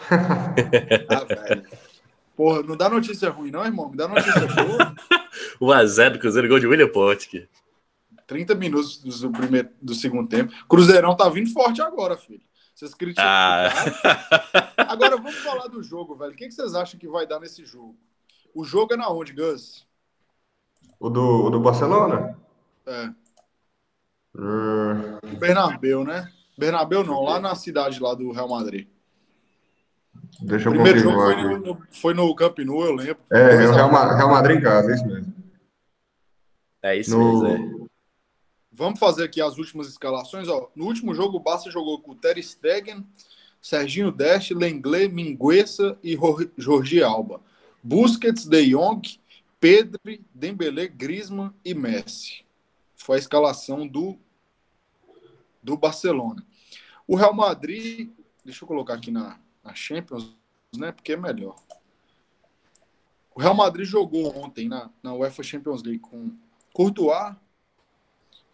[1.09, 1.67] ah, velho.
[2.35, 3.91] Porra, não dá notícia ruim, não, irmão.
[3.91, 4.95] Me dá notícia boa.
[5.61, 7.49] 1x0 Cruzeiro, gol de William Potker.
[8.27, 10.53] 30 minutos do, primeiro, do segundo tempo.
[10.69, 12.43] Cruzeirão tá vindo forte agora, filho.
[12.75, 13.25] Vocês criticam.
[13.27, 13.71] Ah.
[14.79, 16.33] Agora vamos falar do jogo, velho.
[16.33, 17.97] O que vocês acham que vai dar nesse jogo?
[18.55, 19.87] O jogo é na onde, Gus?
[20.99, 22.37] O do, o do Barcelona?
[22.87, 23.11] É.
[24.37, 25.19] Hum...
[25.39, 26.31] Bernabeu, né?
[26.59, 28.87] Bernabeu não, lá na cidade lá do Real Madrid.
[30.43, 33.19] Deixa eu o primeiro jogo foi no, no, foi no Camp Nou, eu lembro.
[33.33, 35.35] É, é o Real, Real, Madrid em casa, é isso mesmo.
[36.83, 37.43] É isso no...
[37.43, 37.91] mesmo, é.
[38.73, 40.49] Vamos fazer aqui as últimas escalações.
[40.49, 40.71] Ó.
[40.75, 43.07] No último jogo, o Barça jogou com o Ter Stegen,
[43.61, 46.19] Serginho Deste, Lenglet, Mingueza e
[46.57, 47.41] Jorge Alba.
[47.83, 49.21] Busquets, De Jong,
[49.59, 50.01] Pedro,
[50.35, 52.45] Dembélé, Griezmann e Messi.
[52.97, 54.19] Foi a escalação do,
[55.63, 56.47] do Barcelona.
[57.07, 58.11] O Real Madrid,
[58.45, 60.37] deixa eu colocar aqui na, na Champions,
[60.77, 60.93] né?
[60.93, 61.57] Porque é melhor.
[63.35, 66.37] O Real Madrid jogou ontem na, na UEFA Champions League com
[66.73, 67.35] Courtois,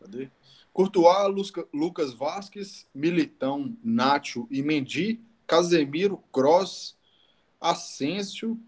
[0.01, 0.31] cadê?
[0.73, 6.97] Courtois, Lucas Vasquez, Militão, Nacho e Mendy, Casemiro, Cross,
[7.61, 8.61] Asensio,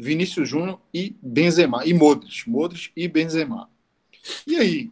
[0.00, 1.84] Vinícius Júnior e Benzema.
[1.84, 2.48] E Modric.
[2.48, 3.68] Modric e Benzema.
[4.46, 4.90] E aí?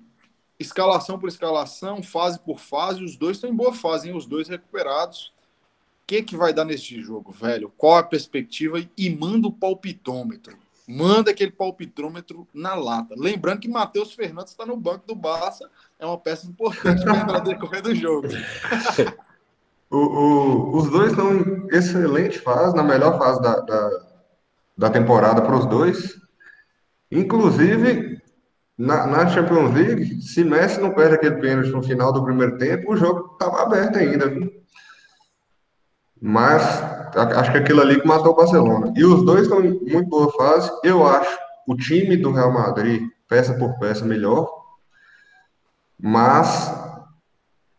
[0.59, 4.17] Escalação por escalação, fase por fase, os dois estão em boa fase, hein?
[4.17, 5.33] os dois recuperados.
[6.03, 7.73] O que, que vai dar nesse jogo, velho?
[7.77, 8.83] Qual a perspectiva?
[8.97, 10.57] E manda o palpitômetro.
[10.89, 13.15] Manda aquele palpitômetro na lata.
[13.17, 17.83] Lembrando que Matheus Fernandes está no banco do Barça, é uma peça importante para decorrer
[17.83, 18.29] do jogo.
[19.91, 24.08] o, o, os dois estão em excelente fase, na melhor fase da, da
[24.79, 26.15] da temporada para os dois.
[27.11, 28.23] Inclusive,
[28.79, 32.93] na, na, Champions League, se Messi não perde aquele pênalti no final do primeiro tempo,
[32.93, 34.29] o jogo estava aberto ainda.
[34.29, 34.49] Viu?
[36.21, 36.63] Mas
[37.37, 38.93] acho que aquilo ali que matou o Barcelona.
[38.97, 40.71] E os dois estão em muito boa fase.
[40.85, 41.37] Eu acho
[41.67, 44.49] o time do Real Madrid, peça por peça, melhor.
[46.01, 46.73] Mas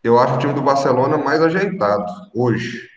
[0.04, 2.90] eu acho o time do Barcelona mais ajeitado hoje.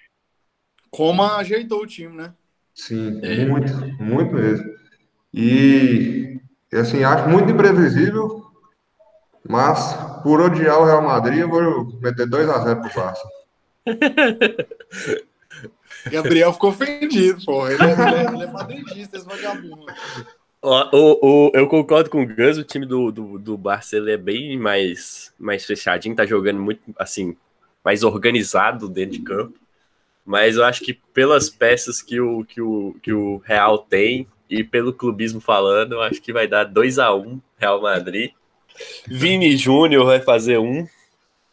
[0.90, 2.34] Como ajeitou o time, né?
[2.74, 3.44] Sim, é.
[3.44, 4.72] muito, muito mesmo.
[5.32, 6.40] E,
[6.72, 8.46] assim, acho muito imprevisível,
[9.48, 13.28] mas por odiar o Real Madrid, eu vou meter 2x0 pro Barça.
[16.10, 17.68] Gabriel ficou ofendido, pô.
[17.68, 19.86] Ele é, ele é, ele é madridista, esse vagabundo.
[20.60, 24.16] O, o, eu concordo com o Gus, o time do, do, do Barça ele é
[24.16, 27.36] bem mais, mais fechadinho, tá jogando muito assim,
[27.84, 29.58] mais organizado dentro de campo.
[30.24, 34.62] Mas eu acho que pelas peças que o, que o, que o Real tem e
[34.62, 38.30] pelo clubismo falando, eu acho que vai dar 2 a 1 Real Madrid.
[39.06, 40.86] Vini Júnior vai fazer um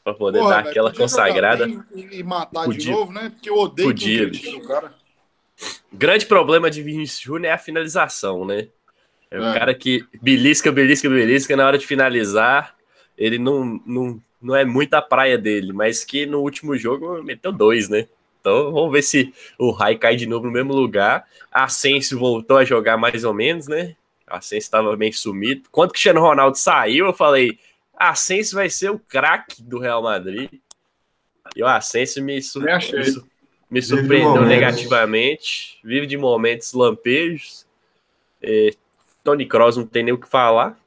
[0.04, 1.68] para poder Porra, dar aquela consagrada.
[1.94, 3.30] E matar podia, de novo, né?
[3.30, 4.28] Porque eu odeio podia,
[4.58, 4.94] o cara.
[5.92, 8.68] Grande problema de Vinícius Júnior é a finalização, né?
[9.30, 12.76] É, é o cara que belisca, belisca, belisca, na hora de finalizar,
[13.18, 17.90] ele não, não, não é muita praia dele, mas que no último jogo meteu dois,
[17.90, 18.08] né?
[18.40, 21.26] Então vamos ver se o Rai cai de novo no mesmo lugar.
[21.52, 23.96] A Asensio voltou a jogar mais ou menos, né?
[24.26, 25.64] A Asensio estava meio sumido.
[25.72, 27.60] Quando o Cristiano Ronaldo saiu, eu falei:
[27.96, 30.50] Asensio vai ser o craque do Real Madrid.
[31.56, 33.28] E o Asensio me, sur me, sur
[33.70, 35.80] me surpreendeu negativamente.
[35.84, 37.66] Vive de momentos lampejos.
[38.42, 38.72] É,
[39.24, 40.78] Tony Kroos não tem nem o que falar.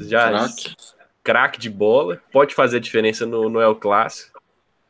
[0.00, 0.76] Já craque.
[1.22, 2.22] craque de bola.
[2.32, 4.31] Pode fazer diferença no, no El Clássico.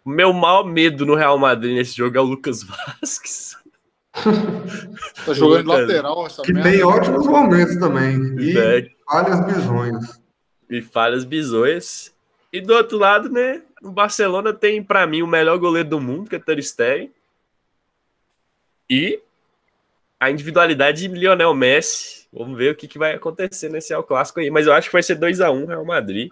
[0.05, 2.63] O meu maior medo no Real Madrid nesse jogo é o Lucas
[3.01, 3.57] Vasquez.
[4.13, 6.71] tá jogando Lucas, lateral essa Que merda.
[6.71, 8.17] tem ótimos momentos também.
[8.39, 8.91] E é.
[9.07, 10.21] falhas bizonhas.
[10.69, 12.13] E falhas bizonhas.
[12.53, 13.63] E do outro lado, né?
[13.83, 17.11] O Barcelona tem, para mim, o melhor goleiro do mundo, que é Ter Stegen.
[18.91, 19.21] E
[20.21, 22.27] a individualidade de Lionel Messi.
[22.33, 24.51] Vamos ver o que, que vai acontecer nesse El Clássico aí.
[24.51, 26.31] Mas eu acho que vai ser 2 a 1 Real Madrid.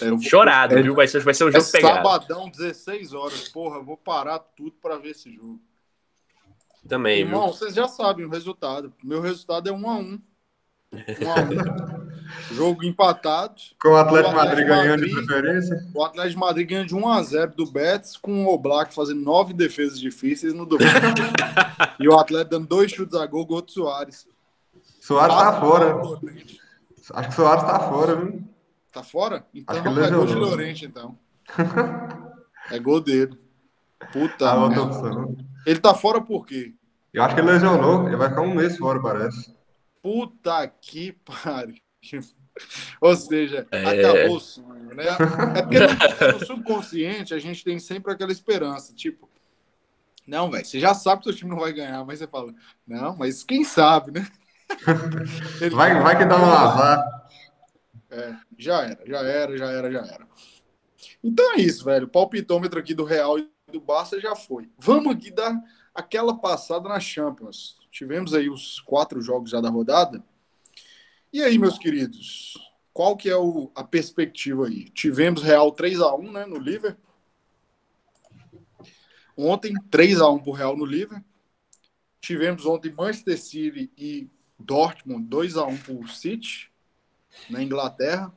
[0.00, 0.94] É, Chorado, é, viu?
[0.94, 1.96] Vai ser, vai ser um jogo é pegado.
[1.96, 3.48] Sabadão, 16 horas.
[3.48, 5.60] Porra, eu vou parar tudo para ver esse jogo.
[6.86, 7.52] Também, Irmão, viu?
[7.54, 8.92] vocês já sabem o resultado.
[9.02, 10.20] Meu resultado é 1 a 1 1
[10.92, 11.34] a
[12.04, 12.08] 1
[12.52, 13.54] Jogo empatado.
[13.80, 15.86] Com o Atlético, o Atlético Madrid ganhando de preferência.
[15.94, 19.20] O Atlético de Madrid ganha de 1 a 0 do Betis, com o Oblak fazendo
[19.22, 20.90] nove defesas difíceis no domingo.
[21.98, 24.26] e o Atlético dando dois chutes a gol, gol do Soares.
[25.00, 25.96] Soares tá fora.
[27.14, 28.42] Acho que o Soares tá fora, viu?
[28.98, 29.46] Tá fora?
[29.54, 31.16] Então é gol de Llorente, então.
[32.68, 33.38] é gol dele.
[34.12, 34.50] Puta.
[34.50, 34.68] Ah,
[35.64, 36.74] ele tá fora por quê?
[37.14, 38.08] Eu acho que ele lesionou.
[38.08, 39.54] Ele vai ficar um mês fora, parece.
[40.02, 41.76] Puta que pariu.
[43.00, 43.84] Ou seja, é...
[43.84, 45.04] acabou o sonho, né?
[45.54, 49.30] É porque no, no, subconsciente a gente tem sempre aquela esperança, tipo,
[50.26, 52.52] não, velho, você já sabe que o seu time não vai ganhar, mas você fala,
[52.84, 54.26] não, mas quem sabe, né?
[55.70, 57.27] vai, vai que dá um azar.
[58.10, 60.28] É, já era, já era, já era, já era.
[61.22, 62.06] Então é isso, velho.
[62.06, 64.70] O palpitômetro aqui do Real e do Barça já foi.
[64.78, 65.58] Vamos aqui dar
[65.94, 67.76] aquela passada na Champions.
[67.90, 70.24] Tivemos aí os quatro jogos já da rodada.
[71.32, 72.54] E aí, meus queridos,
[72.92, 74.88] qual que é o, a perspectiva aí?
[74.90, 77.08] Tivemos Real 3 a 1 né, no Liverpool.
[79.36, 81.24] Ontem, 3 a 1 para o Real no Liverpool.
[82.20, 86.72] Tivemos ontem Manchester City e Dortmund 2 a 1 para o City,
[87.48, 88.32] na Inglaterra.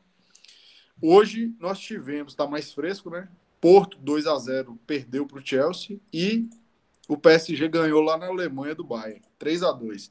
[1.01, 3.27] Hoje nós tivemos, está mais fresco, né?
[3.59, 6.49] Porto 2 a 0 perdeu para o Chelsea e
[7.07, 10.09] o PSG ganhou lá na Alemanha do Bayern, 3 a 2.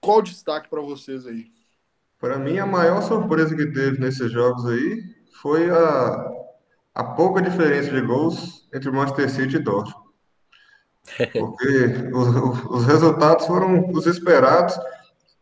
[0.00, 1.50] Qual o destaque para vocês aí?
[2.20, 6.30] Para mim, a maior surpresa que teve nesses jogos aí foi a,
[6.94, 10.08] a pouca diferença de gols entre Manchester City e Dortmund.
[11.32, 14.78] Porque os, os resultados foram os esperados.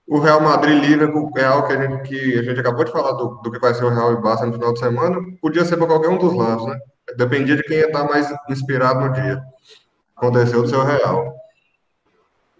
[0.07, 3.13] O Real Madrid Liverpool é algo que a gente, que a gente acabou de falar
[3.13, 5.19] do, do que vai ser o Real e Barça no final de semana.
[5.41, 6.79] Podia ser para qualquer um dos lados, né?
[7.17, 9.43] Dependia de quem ia estar mais inspirado no dia
[10.17, 11.35] aconteceu do seu Real.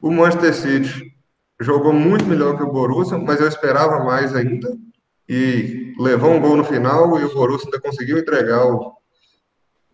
[0.03, 1.17] O Manchester City
[1.61, 4.77] jogou muito melhor que o Borussia, mas eu esperava mais ainda.
[5.29, 8.93] E levou um gol no final e o Borussia ainda conseguiu entregar o,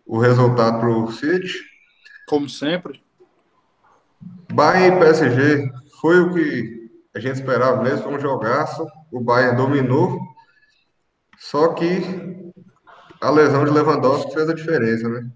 [0.05, 1.53] o resultado para o City.
[2.27, 3.01] Como sempre.
[4.51, 6.82] Bayern e PSG foi o que
[7.15, 8.85] a gente esperava mesmo, foi um jogaço.
[9.11, 10.19] O Bayern dominou,
[11.37, 12.01] só que
[13.21, 15.29] a lesão de Lewandowski fez a diferença, né?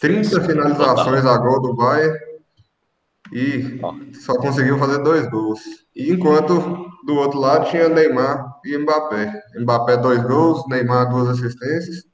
[0.00, 2.18] 30 finalizações a gol do Bayern
[3.32, 3.80] e
[4.14, 5.60] só conseguiu fazer dois gols.
[5.94, 9.42] E enquanto do outro lado tinha Neymar e Mbappé.
[9.58, 12.04] Mbappé dois gols, Neymar duas assistências.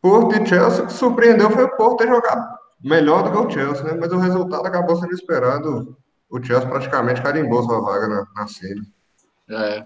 [0.00, 3.84] Porto e Chelsea, que surpreendeu foi o Porto ter jogado melhor do que o Chelsea,
[3.84, 3.96] né?
[4.00, 5.96] Mas o resultado acabou sendo esperado.
[6.30, 8.86] O Chelsea praticamente carimbou sua vaga na, na cena.
[9.52, 9.84] É,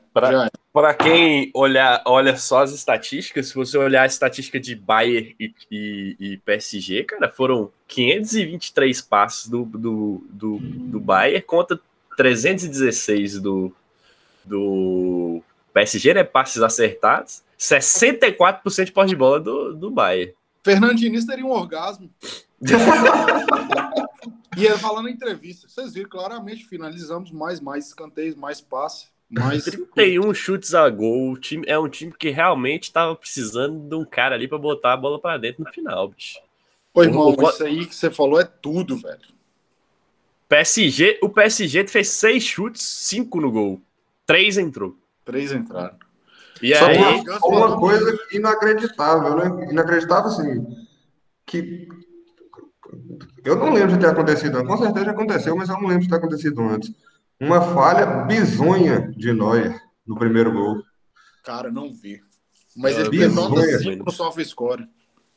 [0.70, 5.54] para quem olhar, olha só as estatísticas, se você olhar a estatística de Bayern e,
[5.70, 11.80] e, e PSG, cara, foram 523 passes do, do, do, do Bayern contra
[12.14, 13.72] 316 do,
[14.44, 16.24] do PSG, né?
[16.24, 20.34] Passes acertados, 64% de pós de bola do, do Bayern.
[20.62, 22.10] Fernando Diniz teria um orgasmo.
[24.56, 29.12] e ele falando na entrevista, vocês viram claramente, finalizamos mais, mais escanteios, mais passes.
[29.30, 31.32] Mas 31 chutes a gol.
[31.32, 34.92] O time, é um time que realmente estava precisando de um cara ali para botar
[34.92, 36.38] a bola para dentro no final, bicho.
[36.92, 39.34] Ô, irmão, o, isso aí que você falou é tudo, velho.
[40.48, 43.80] PSG, o PSG fez seis chutes, cinco no gol.
[44.26, 44.96] Três entrou.
[45.24, 45.96] Três entraram.
[46.62, 49.70] E Só aí, uma, uma coisa inacreditável, né?
[49.70, 50.86] Inacreditável, assim,
[51.44, 51.88] que
[53.44, 56.16] eu não lembro de ter acontecido Com certeza aconteceu, mas eu não lembro de ter
[56.16, 56.92] acontecido antes
[57.40, 60.82] uma falha bizonha de Neuer no primeiro gol.
[61.44, 62.20] Cara, não vi.
[62.76, 64.86] Mas ele tem nota 5 no SofaScore.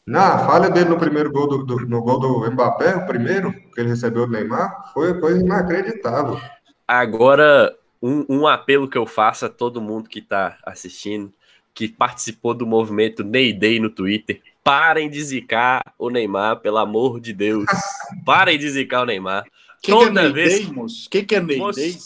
[0.05, 3.81] Na falha dele no primeiro gol do, do, no gol do Mbappé, o primeiro que
[3.81, 6.39] ele recebeu do Neymar, foi coisa inacreditável.
[6.87, 11.33] Agora, um, um apelo que eu faço a todo mundo que está assistindo,
[11.73, 17.21] que participou do movimento Ney Day no Twitter, parem de zicar o Neymar, pelo amor
[17.21, 17.65] de Deus.
[18.25, 19.45] Parem de zicar o Neymar.
[19.81, 20.67] Que Toda que é vez.
[20.67, 21.97] O que, que é Ney Day?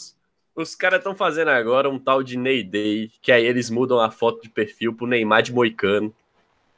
[0.54, 4.12] Os caras estão fazendo agora um tal de Ney Day, que aí eles mudam a
[4.12, 6.14] foto de perfil pro Neymar de Moicano.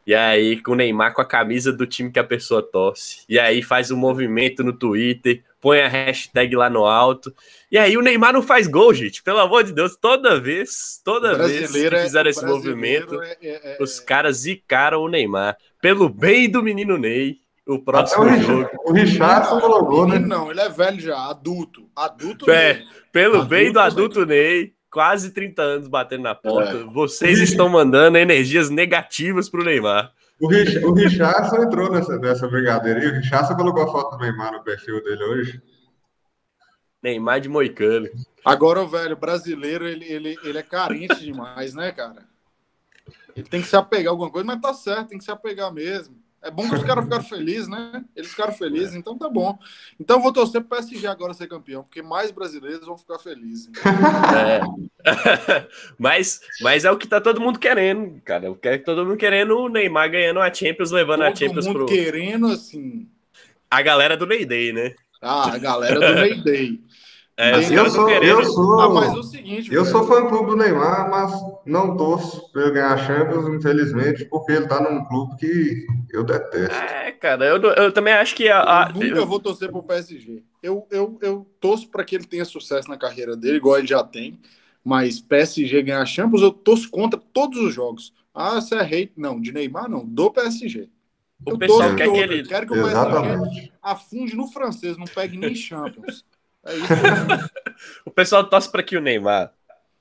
[0.07, 3.23] E aí, com o Neymar com a camisa do time que a pessoa torce.
[3.29, 7.35] E aí faz um movimento no Twitter, põe a hashtag lá no alto.
[7.73, 9.23] E aí o Neymar não faz gol, gente.
[9.23, 13.37] Pelo amor de Deus, toda vez, toda vez que é- fizeram é, esse movimento, é,
[13.43, 15.57] é, é, os caras zicaram o Neymar.
[15.81, 18.69] Pelo bem do menino Ney, o próximo o jogo.
[18.85, 20.19] O Richardson colocou, né?
[20.19, 21.89] Não, ele é velho já, adulto.
[21.97, 22.85] Adulto é, Ney.
[23.11, 24.59] Pelo adulto bem do adulto Ney.
[24.61, 26.77] Ney quase 30 anos batendo na porta.
[26.77, 26.85] É.
[26.85, 30.13] Vocês estão mandando energias negativas pro Neymar.
[30.41, 33.07] O, Rich, o Richardson entrou nessa, nessa brincadeira aí.
[33.07, 35.63] O Richardson colocou a foto do Neymar no perfil dele hoje.
[37.03, 38.09] Neymar de Moicano.
[38.45, 42.27] Agora, o velho brasileiro, ele, ele, ele é carente demais, né, cara?
[43.37, 45.73] Ele tem que se apegar a alguma coisa, mas tá certo, tem que se apegar
[45.73, 46.17] mesmo.
[46.45, 48.05] É bom que os caras ficaram felizes, né?
[48.15, 48.99] Eles ficaram felizes, é.
[48.99, 49.59] então tá bom.
[49.99, 53.71] Então vou torcer pro PSG agora ser campeão, porque mais brasileiros vão ficar felizes.
[54.37, 54.61] É.
[55.99, 58.51] mas, mas é o que tá todo mundo querendo, cara.
[58.51, 61.67] O que é todo mundo querendo o Neymar ganhando a Champions, levando todo a Champions
[61.67, 61.87] mundo pro.
[61.87, 63.09] querendo, assim.
[63.71, 64.95] A galera do Ney Day, né?
[65.23, 66.81] Ah, a galera do Ney Day.
[67.37, 69.93] É, eu, sou, eu sou, ah, mas é o seguinte, eu velho.
[69.93, 71.33] sou fã clube do Neymar, mas
[71.67, 76.23] não torço para ele ganhar a Champions, infelizmente, porque ele tá num clube que eu
[76.23, 76.77] detesto.
[76.77, 78.89] É, cara, eu, eu também acho que a, a...
[78.91, 79.27] eu nunca eu...
[79.27, 80.45] vou torcer pro PSG.
[80.63, 84.05] Eu, eu, eu torço para que ele tenha sucesso na carreira dele, igual ele já
[84.05, 84.39] tem.
[84.85, 88.13] Mas PSG ganhar a Champions, eu torço contra todos os jogos.
[88.33, 89.13] Ah, você é hate?
[89.17, 90.89] Não, de Neymar não, do PSG.
[91.45, 92.45] O eu pessoal quer que ele...
[92.45, 96.25] Quero que o PSG afunde no francês, não pegue nem Champions.
[96.67, 96.87] É isso.
[98.05, 99.53] o pessoal torce para que o Neymar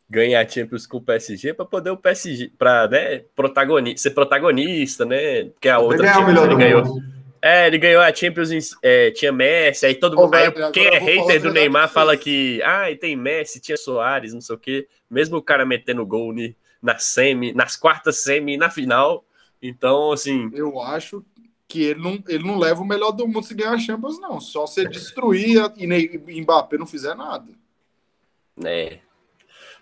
[0.10, 5.06] ganhe a Champions com o PSG para poder o PSG para né, protagonista, ser protagonista,
[5.06, 5.45] né?
[5.45, 6.99] Porque a outra Champions ele ganhou.
[7.41, 8.49] É, ele ganhou a Champions,
[8.82, 10.34] é, tinha Messi, aí todo mundo.
[10.34, 12.62] aí, quem é hater do Neymar fala que.
[12.63, 14.88] Ah, e tem Messi, tinha Soares, não sei o quê.
[15.10, 16.34] Mesmo o cara metendo gol
[16.82, 19.26] na semi, nas quartas semi e na final.
[19.62, 20.49] Então, assim.
[20.54, 21.26] Eu acho
[21.74, 24.40] que ele não, ele não leva o melhor do mundo se ganhar a Champions, não.
[24.40, 26.08] Só se destruir e nem
[26.44, 27.52] Mbappé não fizer nada.
[28.64, 29.00] É.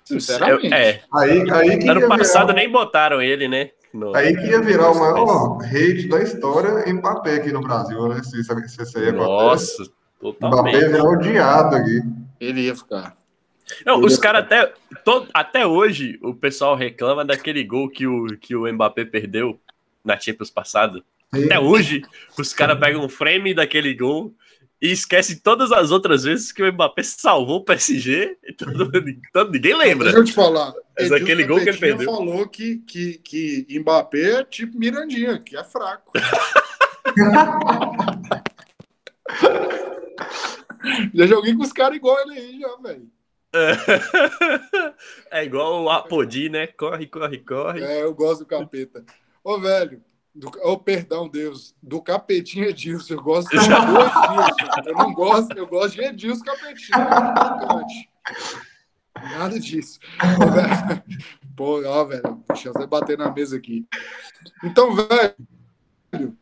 [0.06, 0.74] Sinceramente.
[0.74, 1.04] É.
[1.14, 2.60] Aí, aí que ano passado virar...
[2.60, 3.72] nem botaram ele, né?
[3.94, 4.16] No...
[4.16, 8.24] Aí que ia virar o maior rede da história Mbappé aqui no Brasil, né?
[8.24, 9.84] Se, se, se isso aí Nossa,
[10.18, 10.78] totalmente.
[10.78, 12.00] Mbappé virou odiado aqui.
[12.40, 13.18] Ele ia ficar.
[13.86, 14.74] Não, os caras até,
[15.04, 19.60] todo, até hoje, o pessoal reclama daquele gol que o, que o Mbappé perdeu
[20.06, 21.04] na Champions passada.
[21.34, 22.04] Até hoje,
[22.38, 24.36] os caras pegam um frame daquele gol
[24.82, 28.92] e esquecem todas as outras vezes que o Mbappé salvou o PSG e todo,
[29.32, 30.06] todo, ninguém lembra.
[30.06, 30.74] Deixa eu te falar.
[31.00, 32.12] Mas aquele gol que ele perdeu.
[32.12, 36.12] falou que, que, que Mbappé é tipo Mirandinha, que é fraco.
[41.14, 43.08] já joguei com os caras igual ele aí, já, velho.
[45.30, 46.68] É igual o Apodi, né?
[46.68, 47.84] Corre, corre, corre.
[47.84, 49.06] É, eu gosto do capeta.
[49.44, 50.02] Ô, velho,
[50.34, 51.76] do, oh, perdão, Deus.
[51.82, 53.16] Do Capetinho Edilson.
[53.16, 54.82] Eu gosto do Edilson.
[54.86, 56.98] Eu não gosto, eu gosto de Edilson Capetinho.
[59.16, 60.00] Nada disso.
[61.56, 62.44] Pô, ó, velho.
[62.48, 63.86] Deixa eu bater na mesa aqui.
[64.64, 66.38] Então, velho.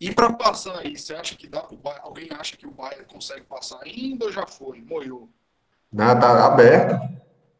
[0.00, 2.02] E para passar aí, você acha que dá pro Bayern?
[2.04, 4.82] Alguém acha que o Bayern consegue passar ainda ou já foi?
[4.82, 5.30] Moiou?
[5.92, 7.00] Não, tá aberto.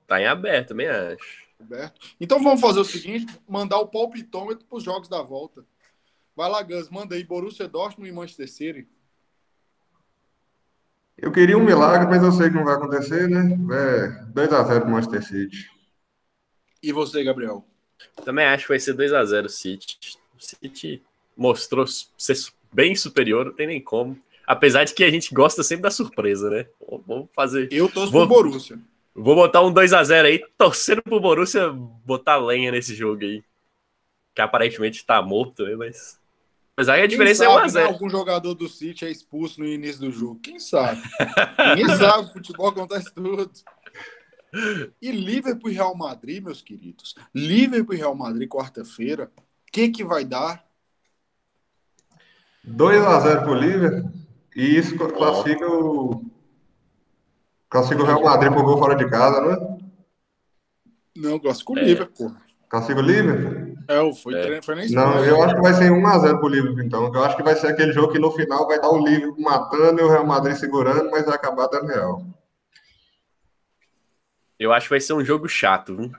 [0.07, 1.44] Tá em aberto, também acho.
[2.21, 5.65] Então vamos fazer o seguinte: mandar o palpitômetro para os jogos da volta.
[6.37, 8.89] Vai lá, Gus, manda aí Borussia Dortmund e Manchester City.
[11.17, 13.57] Eu queria um milagre, mas eu sei que não vai acontecer, né?
[13.73, 15.71] É 2x0 pro Manchester City.
[16.83, 17.65] E você, Gabriel?
[18.25, 20.19] Também acho que vai ser 2x0 o City.
[20.37, 21.03] O City
[21.37, 22.37] mostrou ser
[22.73, 24.21] bem superior, não tem nem como.
[24.45, 26.67] Apesar de que a gente gosta sempre da surpresa, né?
[27.07, 27.69] Vamos fazer.
[27.73, 28.27] Eu torço Vou...
[28.27, 28.79] pro Borussia.
[29.15, 33.45] Vou botar um 2x0 aí, torcendo pro Borussia botar lenha nesse jogo aí.
[34.35, 35.77] Que aparentemente tá morto, né?
[35.77, 36.21] Mas.
[36.77, 37.75] Mas aí a diferença sabe, é 1x0.
[37.75, 40.41] Né, algum jogador do City é expulso no início do jogo.
[40.41, 41.01] Quem sabe?
[41.77, 42.33] Quem sabe?
[42.33, 43.49] Futebol acontece tudo.
[45.01, 47.15] E Liverpool e Real Madrid, meus queridos.
[47.33, 49.31] Liverpool e Real Madrid, quarta-feira.
[49.37, 50.65] O que, que vai dar?
[52.67, 54.11] 2x0 pro Liverpool.
[54.57, 56.25] E isso classifica o
[57.75, 59.79] Classifica o Real Madrid por gol fora de casa, não é?
[61.17, 61.83] Não, classifica o é.
[61.83, 62.37] Liverpool.
[62.69, 63.75] Classifica o Liverpool?
[63.89, 64.63] É, foi, é.
[64.63, 67.13] foi na Não, eu acho que vai ser 1x0 pro Liverpool, então.
[67.13, 70.01] Eu acho que vai ser aquele jogo que no final vai dar o Liverpool matando
[70.01, 72.25] e o Real Madrid segurando, mas vai acabar dando Real.
[74.57, 76.13] Eu acho que vai ser um jogo chato, viu?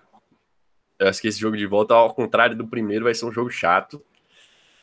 [0.99, 3.49] Eu acho que esse jogo de volta, ao contrário do primeiro, vai ser um jogo
[3.49, 4.03] chato.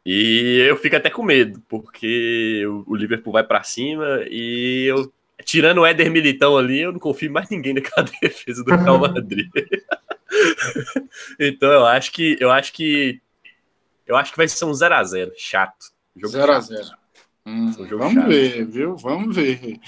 [0.06, 5.12] E eu fico até com medo, porque o Liverpool vai para cima e eu,
[5.44, 9.48] tirando o Éder Militão ali, eu não confio mais ninguém naquela defesa do Real Madrid.
[11.38, 13.20] então eu acho que eu acho que
[14.06, 15.92] eu acho que vai ser um 0 a 0 chato.
[16.24, 16.84] 0 a 0.
[17.46, 18.28] Hum, vamos chato.
[18.28, 18.96] ver, viu?
[18.96, 19.80] Vamos ver.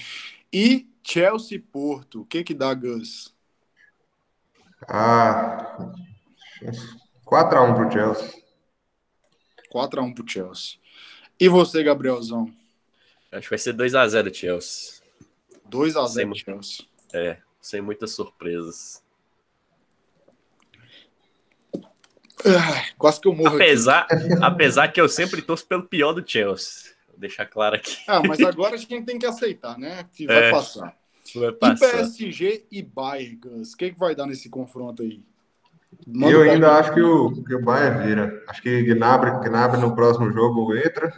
[0.52, 3.34] E Chelsea Porto, o que que dá Gus?
[4.88, 5.92] Ah,
[7.24, 8.44] 4 a 1 pro Chelsea.
[9.74, 10.78] 4x1 pro Chelsea.
[11.40, 12.52] E você, Gabrielzão?
[13.32, 14.93] Acho que vai ser 2x0 Chelsea.
[15.74, 16.86] 2x0 Chelsea.
[17.12, 19.02] É, sem muitas surpresas.
[22.46, 24.06] Ah, quase que eu morro apesar,
[24.42, 26.92] apesar que eu sempre torço pelo pior do Chelsea.
[27.08, 27.96] Vou deixar claro aqui.
[28.06, 30.04] Ah, mas agora a gente tem que aceitar, né?
[30.12, 30.94] Que vai é, passar.
[31.34, 31.86] Vai passar.
[31.86, 35.22] E PSG e Bayern, o que, que vai dar nesse confronto aí?
[36.06, 38.44] Manda eu ainda acho que o, que o Bayern vira.
[38.48, 41.12] Acho que Gnabry, Gnabry no próximo jogo entra.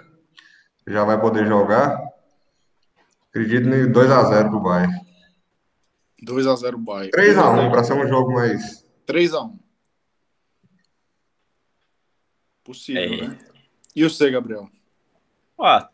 [0.87, 1.99] Já vai poder jogar.
[3.37, 4.99] Acredito em 2x0 pro Bayern.
[6.25, 7.11] 2x0 Bayern.
[7.11, 8.83] 3x1 para ser um jogo mais.
[9.07, 9.59] 3x1.
[12.65, 13.29] Possível, é.
[13.29, 13.39] né?
[13.95, 14.71] E você, Gabriel?
[15.59, 15.87] Ó,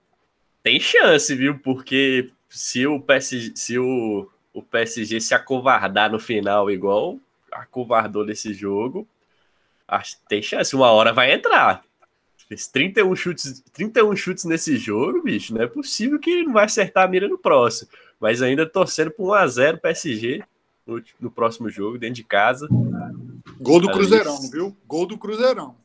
[0.62, 1.58] tem chance, viu?
[1.58, 7.18] Porque se o PSG, se o, o PSG se acovardar no final igual
[7.50, 9.04] acovardou nesse jogo,
[9.88, 11.82] acho tem chance, uma hora vai entrar.
[12.52, 15.54] Fez 31 chutes, 31 chutes nesse jogo, bicho.
[15.54, 17.90] Não é possível que ele não vai acertar a mira no próximo.
[18.20, 20.44] Mas ainda torcendo para 1x0 PSG
[20.86, 22.68] no, no, próximo jogo, dentro de casa.
[23.58, 24.76] Gol do Cruzeirão, viu?
[24.86, 25.76] Gol do Cruzeirão.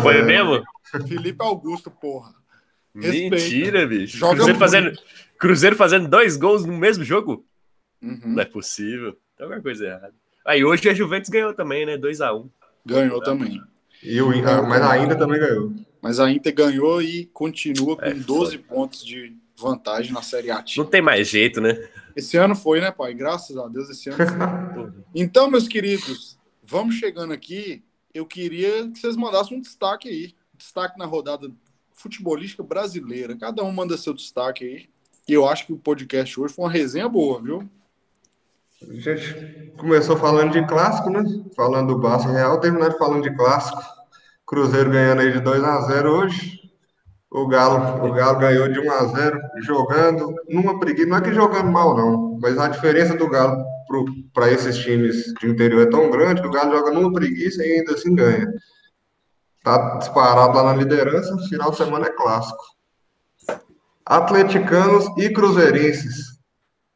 [0.00, 0.62] Foi mesmo?
[1.06, 2.34] Felipe Augusto, porra.
[2.94, 3.36] Respeita.
[3.36, 4.16] Mentira, bicho.
[4.16, 4.98] Joga Cruzeiro fazendo,
[5.38, 7.44] Cruzeiro fazendo dois gols no mesmo jogo?
[8.00, 8.18] Uhum.
[8.24, 9.12] Não é possível.
[9.36, 10.14] Tem alguma coisa errada.
[10.42, 11.98] Aí hoje a Juventus ganhou também, né?
[11.98, 12.48] 2x1.
[12.86, 13.62] Ganhou também.
[14.02, 14.28] E o,
[14.68, 15.72] mas a Inter também ganhou.
[16.00, 18.68] Mas a Inter ganhou e continua com é, 12 foda.
[18.68, 20.64] pontos de vantagem na Série A.
[20.76, 21.88] Não tem mais jeito, né?
[22.16, 23.14] Esse ano foi, né, pai?
[23.14, 24.92] Graças a Deus, esse ano foi.
[25.14, 27.82] então, meus queridos, vamos chegando aqui.
[28.12, 30.34] Eu queria que vocês mandassem um destaque aí.
[30.56, 31.50] Destaque na rodada
[31.94, 33.36] futebolística brasileira.
[33.36, 34.88] Cada um manda seu destaque aí.
[35.28, 37.68] E eu acho que o podcast hoje foi uma resenha boa, viu?
[38.90, 41.22] A gente começou falando de clássico, né?
[41.56, 43.82] Falando do Barça Real, terminando falando de clássico.
[44.46, 46.60] Cruzeiro ganhando aí de 2 a 0 hoje.
[47.30, 51.08] O Galo, o Galo ganhou de 1 a 0 jogando numa preguiça.
[51.08, 53.64] Não é que jogando mal, não, mas a diferença do Galo
[54.32, 57.72] para esses times de interior é tão grande que o Galo joga numa preguiça e
[57.72, 58.46] ainda assim ganha.
[59.62, 62.62] Tá disparado lá na liderança, final de semana é clássico.
[64.04, 66.32] Atleticanos e Cruzeirenses.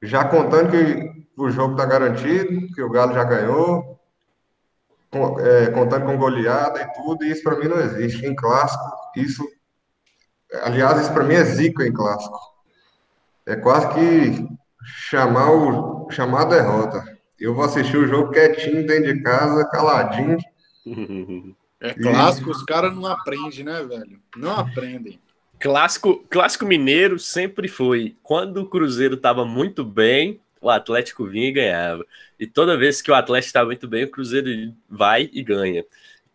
[0.03, 1.06] Já contando que
[1.37, 4.01] o jogo está garantido, que o Galo já ganhou,
[5.11, 8.25] com, é, contando com goleada e tudo, e isso para mim não existe.
[8.25, 8.85] Em clássico,
[9.17, 9.47] isso.
[10.63, 12.39] Aliás, isso para mim é zica em clássico.
[13.45, 14.49] É quase que
[14.83, 17.05] chamar, o, chamar a derrota.
[17.39, 20.39] Eu vou assistir o jogo quietinho dentro de casa, caladinho.
[21.79, 22.53] É clássico, e...
[22.53, 24.19] os caras não aprendem, né, velho?
[24.35, 25.21] Não aprendem.
[25.61, 28.17] Clássico, clássico mineiro sempre foi.
[28.23, 32.07] Quando o Cruzeiro estava muito bem, o Atlético vinha e ganhava.
[32.39, 35.85] E toda vez que o Atlético está muito bem, o Cruzeiro vai e ganha.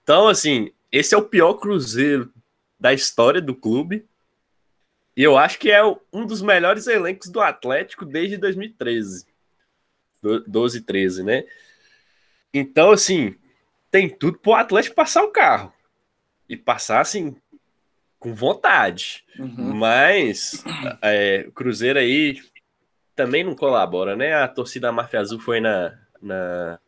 [0.03, 2.31] Então, assim, esse é o pior Cruzeiro
[2.79, 4.05] da história do clube.
[5.15, 9.25] E eu acho que é um dos melhores elencos do Atlético desde 2013.
[10.47, 11.43] 12, 13, né?
[12.53, 13.35] Então, assim,
[13.89, 15.73] tem tudo pro Atlético passar o carro.
[16.47, 17.35] E passar, assim,
[18.19, 19.25] com vontade.
[19.39, 19.73] Uhum.
[19.75, 20.63] Mas
[21.01, 22.39] é, o Cruzeiro aí
[23.15, 24.33] também não colabora, né?
[24.33, 26.79] A torcida Máfia Azul foi na, na,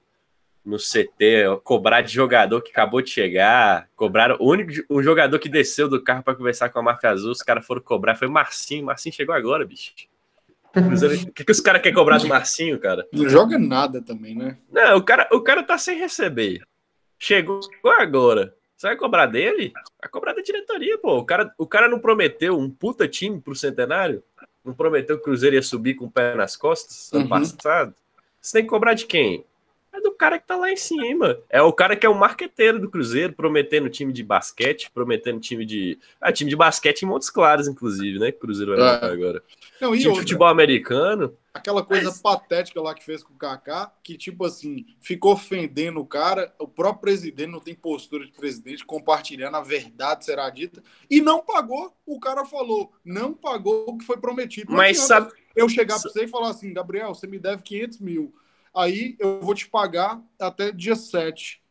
[0.66, 5.50] no CT cobrar de jogador que acabou de chegar, cobraram o único o jogador que
[5.50, 8.86] desceu do carro para conversar com a Máfia Azul, os caras foram cobrar, foi Marcinho,
[8.86, 9.92] Marcinho chegou agora, bicho.
[10.76, 13.08] O que, que os caras querem cobrar do Marcinho, cara?
[13.14, 14.58] Não joga nada também, né?
[14.72, 16.64] Não, o cara, o cara tá sem receber.
[17.20, 17.60] Chegou
[18.00, 18.56] agora.
[18.76, 19.72] Você vai cobrar dele?
[20.02, 21.20] Vai cobrar da diretoria, pô.
[21.20, 24.24] O cara, o cara não prometeu um puta time pro centenário?
[24.64, 27.30] Não prometeu que o Cruzeiro ia subir com o pé nas costas ano uhum.
[27.30, 27.94] passado?
[28.40, 29.46] Você tem que cobrar de quem?
[29.94, 31.38] É do cara que tá lá em cima.
[31.48, 35.64] É o cara que é o marqueteiro do Cruzeiro, prometendo time de basquete, prometendo time
[35.64, 36.00] de.
[36.20, 38.32] Ah, time de basquete em Montes Claros, inclusive, né?
[38.32, 39.06] Que o Cruzeiro vai é.
[39.06, 39.44] agora.
[39.80, 41.38] Não, e time outra, de futebol americano.
[41.54, 42.20] Aquela coisa mas...
[42.20, 46.52] patética lá que fez com o Kaká, que, tipo assim, ficou ofendendo o cara.
[46.58, 50.82] O próprio presidente não tem postura de presidente, compartilhando a verdade, será dita.
[51.08, 51.96] E não pagou.
[52.04, 54.74] O cara falou, não pagou o que foi prometido.
[54.74, 55.32] Mas sabe.
[55.56, 58.34] Eu chegar para você e falar assim, Gabriel, você me deve 500 mil
[58.76, 61.62] aí eu vou te pagar até dia 7.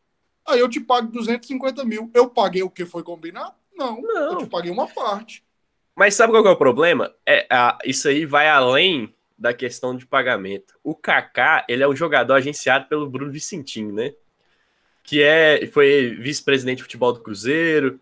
[0.45, 2.11] Aí eu te pago 250 mil.
[2.13, 3.53] Eu paguei o que foi combinado?
[3.75, 5.43] Não, não, eu te paguei uma parte.
[5.95, 7.13] Mas sabe qual é o problema?
[7.25, 10.75] É, a, isso aí vai além da questão de pagamento.
[10.83, 14.13] O Kaká, ele é um jogador agenciado pelo Bruno Vicentinho, né?
[15.03, 17.99] Que é, foi vice-presidente de futebol do Cruzeiro,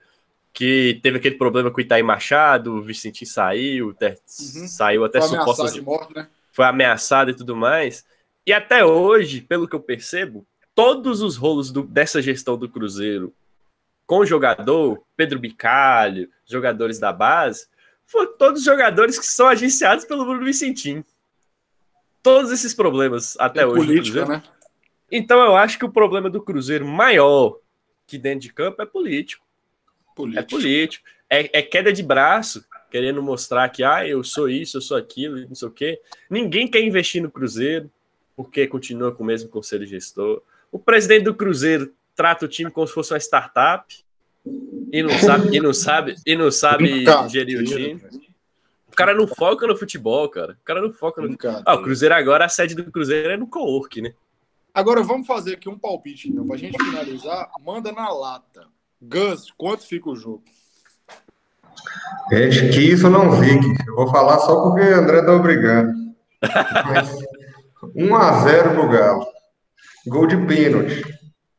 [0.53, 4.67] que teve aquele problema com o Itaí Machado, o Vicentinho saiu, uhum.
[4.67, 5.73] saiu até supostas...
[5.73, 6.27] de morte, né?
[6.51, 8.05] Foi ameaçado e tudo mais.
[8.45, 13.33] E até hoje, pelo que eu percebo, todos os rolos do, dessa gestão do Cruzeiro
[14.05, 17.67] com o jogador, Pedro Bicalho, jogadores da base,
[18.05, 21.03] foram todos jogadores que são agenciados pelo Bruno Vicentim.
[22.21, 23.85] Todos esses problemas até é hoje.
[23.85, 24.43] Política, né?
[25.11, 27.57] Então eu acho que o problema do Cruzeiro maior
[28.05, 29.45] que dentro de campo é político.
[30.15, 30.39] político.
[30.39, 31.05] É político.
[31.29, 35.47] É, é, queda de braço, querendo mostrar que ah, eu sou isso, eu sou aquilo,
[35.47, 36.01] não sei o quê.
[36.29, 37.89] Ninguém quer investir no Cruzeiro,
[38.35, 40.41] porque continua com o mesmo conselho gestor.
[40.71, 43.85] O presidente do Cruzeiro trata o time como se fosse uma startup
[44.91, 48.01] e não sabe, e não sabe, e não sabe gerir o time.
[48.87, 50.57] O cara não foca no futebol, cara.
[50.61, 51.37] O cara não foca no.
[51.65, 54.13] Ah, o Cruzeiro agora, a sede do Cruzeiro é no co-work, né?
[54.73, 57.49] Agora vamos fazer aqui um palpite, então, pra gente finalizar.
[57.63, 58.67] Manda na lata.
[59.01, 60.43] Gus, quanto fica o jogo?
[62.31, 63.67] Gente, que isso não fique.
[63.87, 65.93] Eu vou falar só porque o André tá obrigando.
[67.87, 69.25] 1x0 pro Galo.
[70.07, 71.03] Gol de pênalti.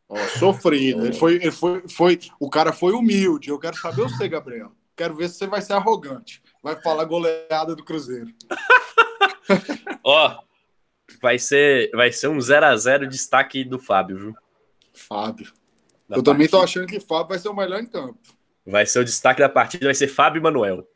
[0.08, 1.06] Oh, sofrido.
[1.06, 3.48] Ele foi, ele foi, foi, o cara foi humilde.
[3.48, 4.72] Eu quero saber você, Gabriel.
[4.96, 6.42] Quero ver se você vai ser arrogante.
[6.62, 8.28] Vai falar goleada do Cruzeiro.
[10.04, 10.44] Ó, oh,
[11.20, 14.34] vai ser, vai ser um 0 a 0 destaque do Fábio, viu?
[14.92, 15.46] Fábio.
[15.46, 16.24] Da eu partida.
[16.24, 18.18] também tô achando que Fábio vai ser o melhor em campo.
[18.66, 20.86] Vai ser o destaque da partida, vai ser Fábio e Manuel.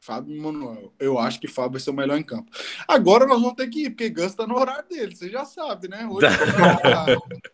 [0.00, 0.92] Fábio e Manuel.
[0.98, 2.50] Eu acho que Fábio vai ser o melhor em campo.
[2.86, 5.88] Agora nós vamos ter que ir, porque Gus tá no horário dele, você já sabe,
[5.88, 6.08] né?
[6.10, 6.26] Hoje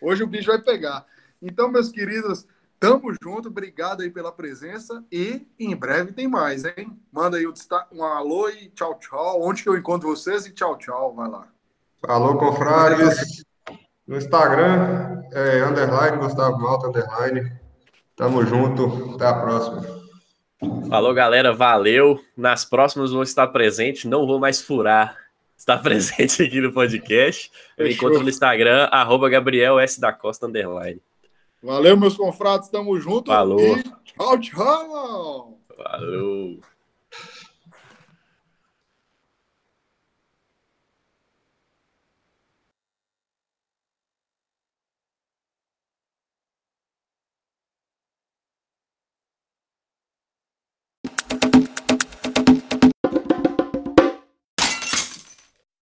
[0.00, 1.06] Hoje o bicho vai pegar.
[1.40, 2.46] Então, meus queridos,
[2.78, 3.48] tamo junto.
[3.48, 5.04] Obrigado aí pela presença.
[5.10, 6.98] E em breve tem mais, hein?
[7.10, 7.54] Manda aí um,
[7.92, 9.42] um alô e tchau, tchau.
[9.42, 10.46] Onde que eu encontro vocês?
[10.46, 11.14] E tchau, tchau.
[11.14, 11.48] Vai lá.
[12.06, 13.44] Alô, confrades.
[14.06, 17.52] No Instagram, é, underline, Gustavo Malta, underline.
[18.14, 19.14] Tamo junto.
[19.14, 19.95] Até a próxima.
[20.88, 21.52] Falou, galera.
[21.52, 22.20] Valeu.
[22.36, 24.08] Nas próximas vou estar presente.
[24.08, 25.16] Não vou mais furar
[25.56, 27.50] está presente aqui no podcast.
[27.78, 30.00] Me encontra no Instagram, arroba Gabriel S.
[30.00, 31.00] da Costa Underline.
[31.62, 33.30] Valeu, meus confrados, tamo junto.
[33.30, 33.60] Falou.
[33.60, 35.60] E tchau, tchau.
[35.76, 36.60] Falou.